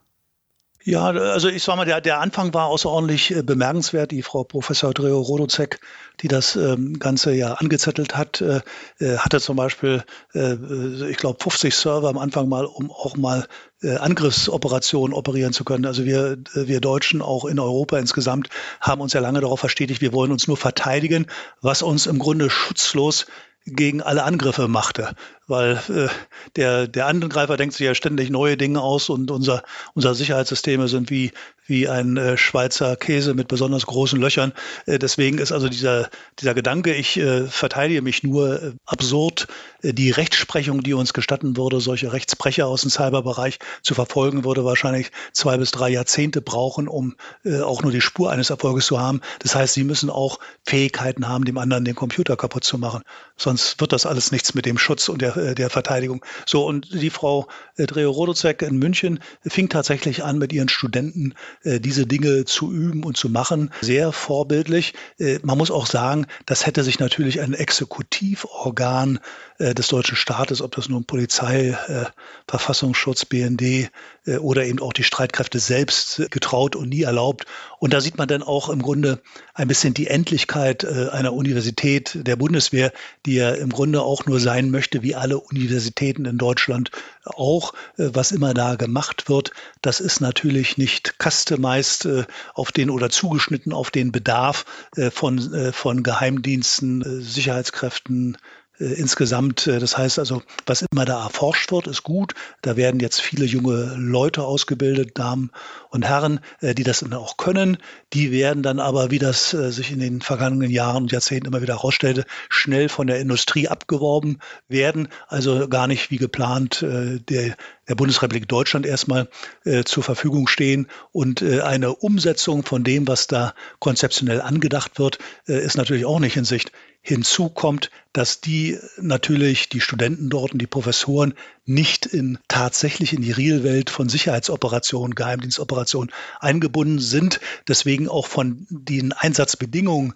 Ja, 0.84 1.06
also 1.06 1.47
ich 1.47 1.63
sag 1.63 1.78
mal, 1.78 1.86
der, 1.86 2.02
der 2.02 2.19
Anfang 2.19 2.54
war 2.54 2.65
außerordentlich 2.65 3.34
äh, 3.34 3.43
bemerkenswert. 3.43 4.12
Die 4.12 4.21
Frau 4.21 4.43
Professor 4.43 4.93
Dreo 4.93 5.21
Rodozek, 5.21 5.80
die 6.21 6.28
das 6.28 6.58
ähm, 6.58 7.00
Ganze 7.00 7.34
ja 7.34 7.54
angezettelt 7.54 8.17
hat, 8.17 8.41
äh, 8.41 8.60
äh 9.00 9.17
hatte 9.19 9.39
zum 9.39 9.56
Beispiel, 9.56 10.04
ich 10.34 11.17
glaube, 11.17 11.38
50 11.41 11.74
Server 11.74 12.10
am 12.10 12.17
Anfang 12.17 12.50
mal, 12.50 12.65
um 12.65 12.91
auch 12.91 13.15
mal 13.15 13.47
Angriffsoperationen 13.84 15.13
operieren 15.13 15.54
zu 15.54 15.63
können. 15.63 15.86
Also 15.86 16.06
wir, 16.06 16.38
wir 16.54 16.82
Deutschen 16.82 17.21
auch 17.21 17.45
in 17.45 17.60
Europa 17.60 17.97
insgesamt 17.97 18.50
haben 18.80 19.02
uns 19.02 19.13
ja 19.13 19.21
lange 19.21 19.41
darauf 19.41 19.60
verstetigt, 19.60 20.02
wir 20.02 20.13
wollen 20.13 20.32
uns 20.32 20.47
nur 20.47 20.58
verteidigen, 20.58 21.26
was 21.62 21.82
uns 21.82 22.06
im 22.06 22.19
Grunde 22.19 22.52
schutzlos 22.52 23.26
gegen 23.65 24.02
alle 24.02 24.24
Angriffe 24.24 24.67
machte 24.67 25.15
weil 25.47 25.82
äh, 25.89 26.08
der, 26.56 26.88
der 26.88 27.08
Angreifer 27.08 27.58
denkt 27.58 27.75
sich 27.75 27.86
ja 27.86 27.95
ständig 27.95 28.30
neue 28.30 28.58
Dinge 28.58 28.82
aus 28.82 29.10
und 29.10 29.32
unser, 29.32 29.63
unser 29.93 30.15
Sicherheitssysteme 30.15 30.88
sind 30.88 31.10
wie, 31.10 31.32
wie 31.65 31.88
ein 31.88 32.17
äh, 32.17 32.38
Schweizer 32.38 32.95
Käse 32.95 33.34
mit 33.34 33.47
besonders 33.47 33.86
großen 33.86 34.19
Löchern. 34.19 34.54
Äh, 34.86 34.99
deswegen 34.99 35.38
ist 35.38 35.51
also 35.51 35.69
dieser, 35.69 36.10
dieser 36.39 36.54
Gedanke, 36.54 36.93
ich 36.93 37.17
äh, 37.17 37.47
verteidige 37.47 38.01
mich 38.01 38.23
nur 38.23 38.62
äh, 38.62 38.71
absurd. 38.86 39.47
Äh, 39.82 39.93
die 39.93 40.12
Rechtsprechung, 40.12 40.84
die 40.84 40.93
uns 40.93 41.13
gestatten 41.13 41.58
würde, 41.58 41.80
solche 41.80 42.13
Rechtsbrecher 42.13 42.67
aus 42.67 42.82
dem 42.82 42.89
Cyberbereich 42.89 43.60
zu 43.82 43.93
verfolgen, 43.93 44.43
würde 44.43 44.65
wahrscheinlich 44.65 45.12
zwei 45.34 45.58
bis 45.58 45.71
drei 45.71 45.89
Jahrzehnte 45.89 46.41
brauchen, 46.41 46.88
um 46.88 47.15
äh, 47.45 47.62
auch 47.62 47.84
nur 47.84 47.91
die 47.91 48.01
Spur 48.01 48.32
eines 48.32 48.49
Erfolges 48.49 48.86
zu 48.86 48.99
haben. 48.99 49.21
Das 49.39 49.56
heißt, 49.56 49.73
sie 49.73 49.84
müssen 49.84 50.10
auch 50.10 50.39
Fähigkeiten 50.65 51.27
haben, 51.27 51.45
dem 51.45 51.58
anderen 51.58 51.86
den 51.86 51.95
Computer 51.95 52.36
kaputt 52.36 52.63
zu 52.63 52.77
machen. 52.77 53.01
Sonst 53.38 53.80
wird 53.80 53.93
das 53.93 54.06
alles 54.06 54.32
nichts 54.32 54.54
mit 54.54 54.65
dem 54.65 54.77
Schutz 54.77 55.10
und 55.10 55.21
der 55.21 55.36
der 55.54 55.69
Verteidigung. 55.69 56.23
So, 56.45 56.65
und 56.65 56.93
die 56.93 57.10
Frau 57.10 57.47
äh, 57.77 57.86
Dreo-Rodozek 57.86 58.62
in 58.62 58.77
München 58.77 59.19
fing 59.45 59.69
tatsächlich 59.69 60.23
an, 60.23 60.38
mit 60.38 60.54
ihren 60.54 60.69
Studenten 60.69 61.34
äh, 61.63 61.80
diese 61.80 62.06
Dinge 62.06 62.45
zu 62.45 62.71
üben 62.71 63.04
und 63.04 63.17
zu 63.17 63.30
machen. 63.30 63.71
Sehr 63.82 64.12
vorbildlich. 64.12 64.93
Äh, 65.19 65.39
man 65.43 65.58
muss 65.58 65.71
auch 65.71 65.86
sagen, 65.86 66.27
das 66.45 66.65
hätte 66.65 66.84
sich 66.84 66.99
natürlich 66.99 67.41
ein 67.41 67.54
Exekutivorgan 67.54 69.19
äh, 69.62 69.76
des 69.76 69.89
deutschen 69.89 70.15
Staates, 70.15 70.62
ob 70.62 70.76
das 70.76 70.89
nun 70.89 71.06
Polizei, 71.06 71.78
äh, 71.88 72.06
Verfassungsschutz, 72.47 73.26
BND 73.26 73.91
äh, 74.26 74.38
oder 74.38 74.65
eben 74.65 74.80
auch 74.80 74.91
die 74.91 75.04
Streitkräfte 75.04 75.60
selbst 75.60 76.24
getraut 76.32 76.76
und 76.76 76.89
nie 76.89 77.04
erlaubt. 77.04 77.45
Und 77.80 77.93
da 77.93 78.02
sieht 78.02 78.17
man 78.17 78.28
dann 78.28 78.41
auch 78.41 78.69
im 78.69 78.82
Grunde 78.82 79.21
ein 79.54 79.67
bisschen 79.67 79.93
die 79.93 80.08
Endlichkeit 80.08 80.86
einer 80.86 81.34
Universität 81.34 82.12
der 82.15 82.36
Bundeswehr, 82.36 82.93
die 83.26 83.36
ja 83.36 83.52
im 83.52 83.69
Grunde 83.69 84.02
auch 84.02 84.26
nur 84.26 84.39
sein 84.39 84.69
möchte, 84.69 85.02
wie 85.02 85.15
alle 85.15 85.39
Universitäten 85.39 86.26
in 86.26 86.38
Deutschland 86.38 86.91
auch, 87.26 87.74
was 87.97 88.32
immer 88.32 88.54
da 88.54 88.76
gemacht 88.76 89.30
wird. 89.30 89.52
Das 89.82 90.00
ist 90.00 90.21
natürlich 90.21 90.78
nicht 90.78 91.15
customized 91.21 92.08
auf 92.54 92.71
den 92.71 92.89
oder 92.91 93.10
zugeschnitten 93.10 93.74
auf 93.74 93.89
den 93.91 94.12
Bedarf 94.12 94.65
von, 95.12 95.71
von 95.74 96.04
Geheimdiensten, 96.04 97.21
Sicherheitskräften, 97.21 98.36
äh, 98.36 98.38
insgesamt. 98.85 99.67
Äh, 99.67 99.79
das 99.79 99.97
heißt 99.97 100.19
also, 100.19 100.41
was 100.65 100.85
immer 100.91 101.05
da 101.05 101.23
erforscht 101.23 101.71
wird, 101.71 101.87
ist 101.87 102.03
gut. 102.03 102.33
Da 102.61 102.75
werden 102.75 102.99
jetzt 102.99 103.21
viele 103.21 103.45
junge 103.45 103.95
Leute 103.97 104.43
ausgebildet, 104.43 105.17
Damen 105.17 105.51
und 105.89 106.05
Herren, 106.05 106.39
äh, 106.61 106.73
die 106.73 106.83
das 106.83 106.99
dann 106.99 107.13
auch 107.13 107.37
können. 107.37 107.77
Die 108.13 108.31
werden 108.31 108.63
dann 108.63 108.79
aber, 108.79 109.11
wie 109.11 109.19
das 109.19 109.51
sich 109.51 109.91
in 109.91 109.99
den 109.99 110.21
vergangenen 110.21 110.69
Jahren 110.69 111.03
und 111.03 111.11
Jahrzehnten 111.11 111.47
immer 111.47 111.61
wieder 111.61 111.75
herausstellte, 111.75 112.25
schnell 112.49 112.89
von 112.89 113.07
der 113.07 113.19
Industrie 113.19 113.67
abgeworben 113.67 114.39
werden. 114.67 115.07
Also 115.27 115.67
gar 115.69 115.87
nicht 115.87 116.11
wie 116.11 116.17
geplant 116.17 116.81
der, 116.81 117.55
der 117.91 117.95
Bundesrepublik 117.95 118.47
Deutschland 118.47 118.85
erstmal 118.85 119.27
äh, 119.65 119.83
zur 119.83 120.01
Verfügung 120.03 120.47
stehen. 120.47 120.87
Und 121.11 121.41
äh, 121.41 121.59
eine 121.59 121.93
Umsetzung 121.93 122.63
von 122.63 122.85
dem, 122.85 123.05
was 123.05 123.27
da 123.27 123.53
konzeptionell 123.79 124.41
angedacht 124.41 124.97
wird, 124.97 125.19
äh, 125.45 125.61
ist 125.61 125.75
natürlich 125.75 126.05
auch 126.05 126.19
nicht 126.19 126.37
in 126.37 126.45
Sicht. 126.45 126.71
Hinzu 127.03 127.49
kommt, 127.49 127.89
dass 128.13 128.41
die 128.41 128.77
natürlich, 128.97 129.69
die 129.69 129.81
Studenten 129.81 130.29
dort 130.29 130.51
und 130.51 130.59
die 130.59 130.67
Professoren 130.67 131.33
nicht 131.65 132.05
in 132.05 132.37
tatsächlich 132.47 133.13
in 133.13 133.21
die 133.21 133.31
Realwelt 133.31 133.89
von 133.89 134.07
Sicherheitsoperationen, 134.07 135.15
Geheimdienstoperationen 135.15 136.11
eingebunden 136.39 136.99
sind, 136.99 137.39
deswegen 137.67 138.07
auch 138.07 138.27
von 138.27 138.67
den 138.69 139.13
Einsatzbedingungen 139.13 140.13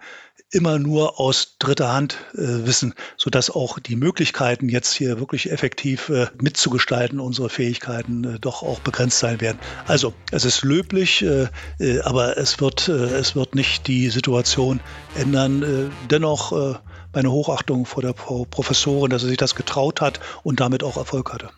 immer 0.56 0.80
nur 0.80 1.20
aus 1.20 1.58
dritter 1.60 1.92
Hand 1.92 2.18
äh, 2.34 2.66
wissen, 2.66 2.94
sodass 3.18 3.50
auch 3.50 3.78
die 3.78 3.96
Möglichkeiten, 3.96 4.70
jetzt 4.70 4.94
hier 4.94 5.20
wirklich 5.20 5.52
effektiv 5.52 6.10
äh, 6.10 6.28
mitzugestalten, 6.42 7.20
unsere 7.20 7.50
Fähigkeiten 7.50 8.24
äh, 8.24 8.40
doch 8.40 8.64
auch 8.64 8.80
begrenzt 8.80 9.20
sein 9.20 9.42
werden. 9.42 9.60
Also 9.86 10.14
es 10.32 10.46
ist 10.46 10.64
löblich, 10.64 11.24
äh, 11.24 11.48
äh, 11.80 12.00
aber 12.02 12.38
es 12.38 12.62
wird, 12.62 12.88
äh, 12.88 12.94
es 12.94 13.36
wird 13.36 13.54
nicht 13.54 13.88
die 13.88 14.10
Situation 14.10 14.80
ändern. 15.16 15.92
dennoch 16.10 16.80
meine 17.14 17.32
Hochachtung 17.32 17.86
vor 17.86 18.02
der 18.02 18.14
Professorin, 18.14 19.10
dass 19.10 19.22
sie 19.22 19.30
sich 19.30 19.38
das 19.38 19.56
getraut 19.56 20.02
hat 20.02 20.20
und 20.44 20.60
damit 20.60 20.84
auch 20.84 20.98
Erfolg 20.98 21.34
hatte. 21.34 21.50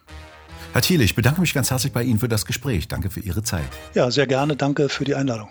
Herr 0.74 0.82
Thiele, 0.82 1.04
ich 1.04 1.16
bedanke 1.16 1.42
mich 1.42 1.54
ganz 1.54 1.72
herzlich 1.72 1.94
bei 1.94 2.04
Ihnen 2.04 2.20
für 2.20 2.28
das 2.28 2.46
Gespräch. 2.46 2.88
Danke 2.88 3.10
für 3.10 3.20
Ihre 3.20 3.44
Zeit. 3.44 3.68
Ja, 3.94 4.12
sehr 4.12 4.28
gerne. 4.28 4.56
Danke 4.56 4.90
für 4.90 5.06
die 5.06 5.16
Einladung. 5.16 5.50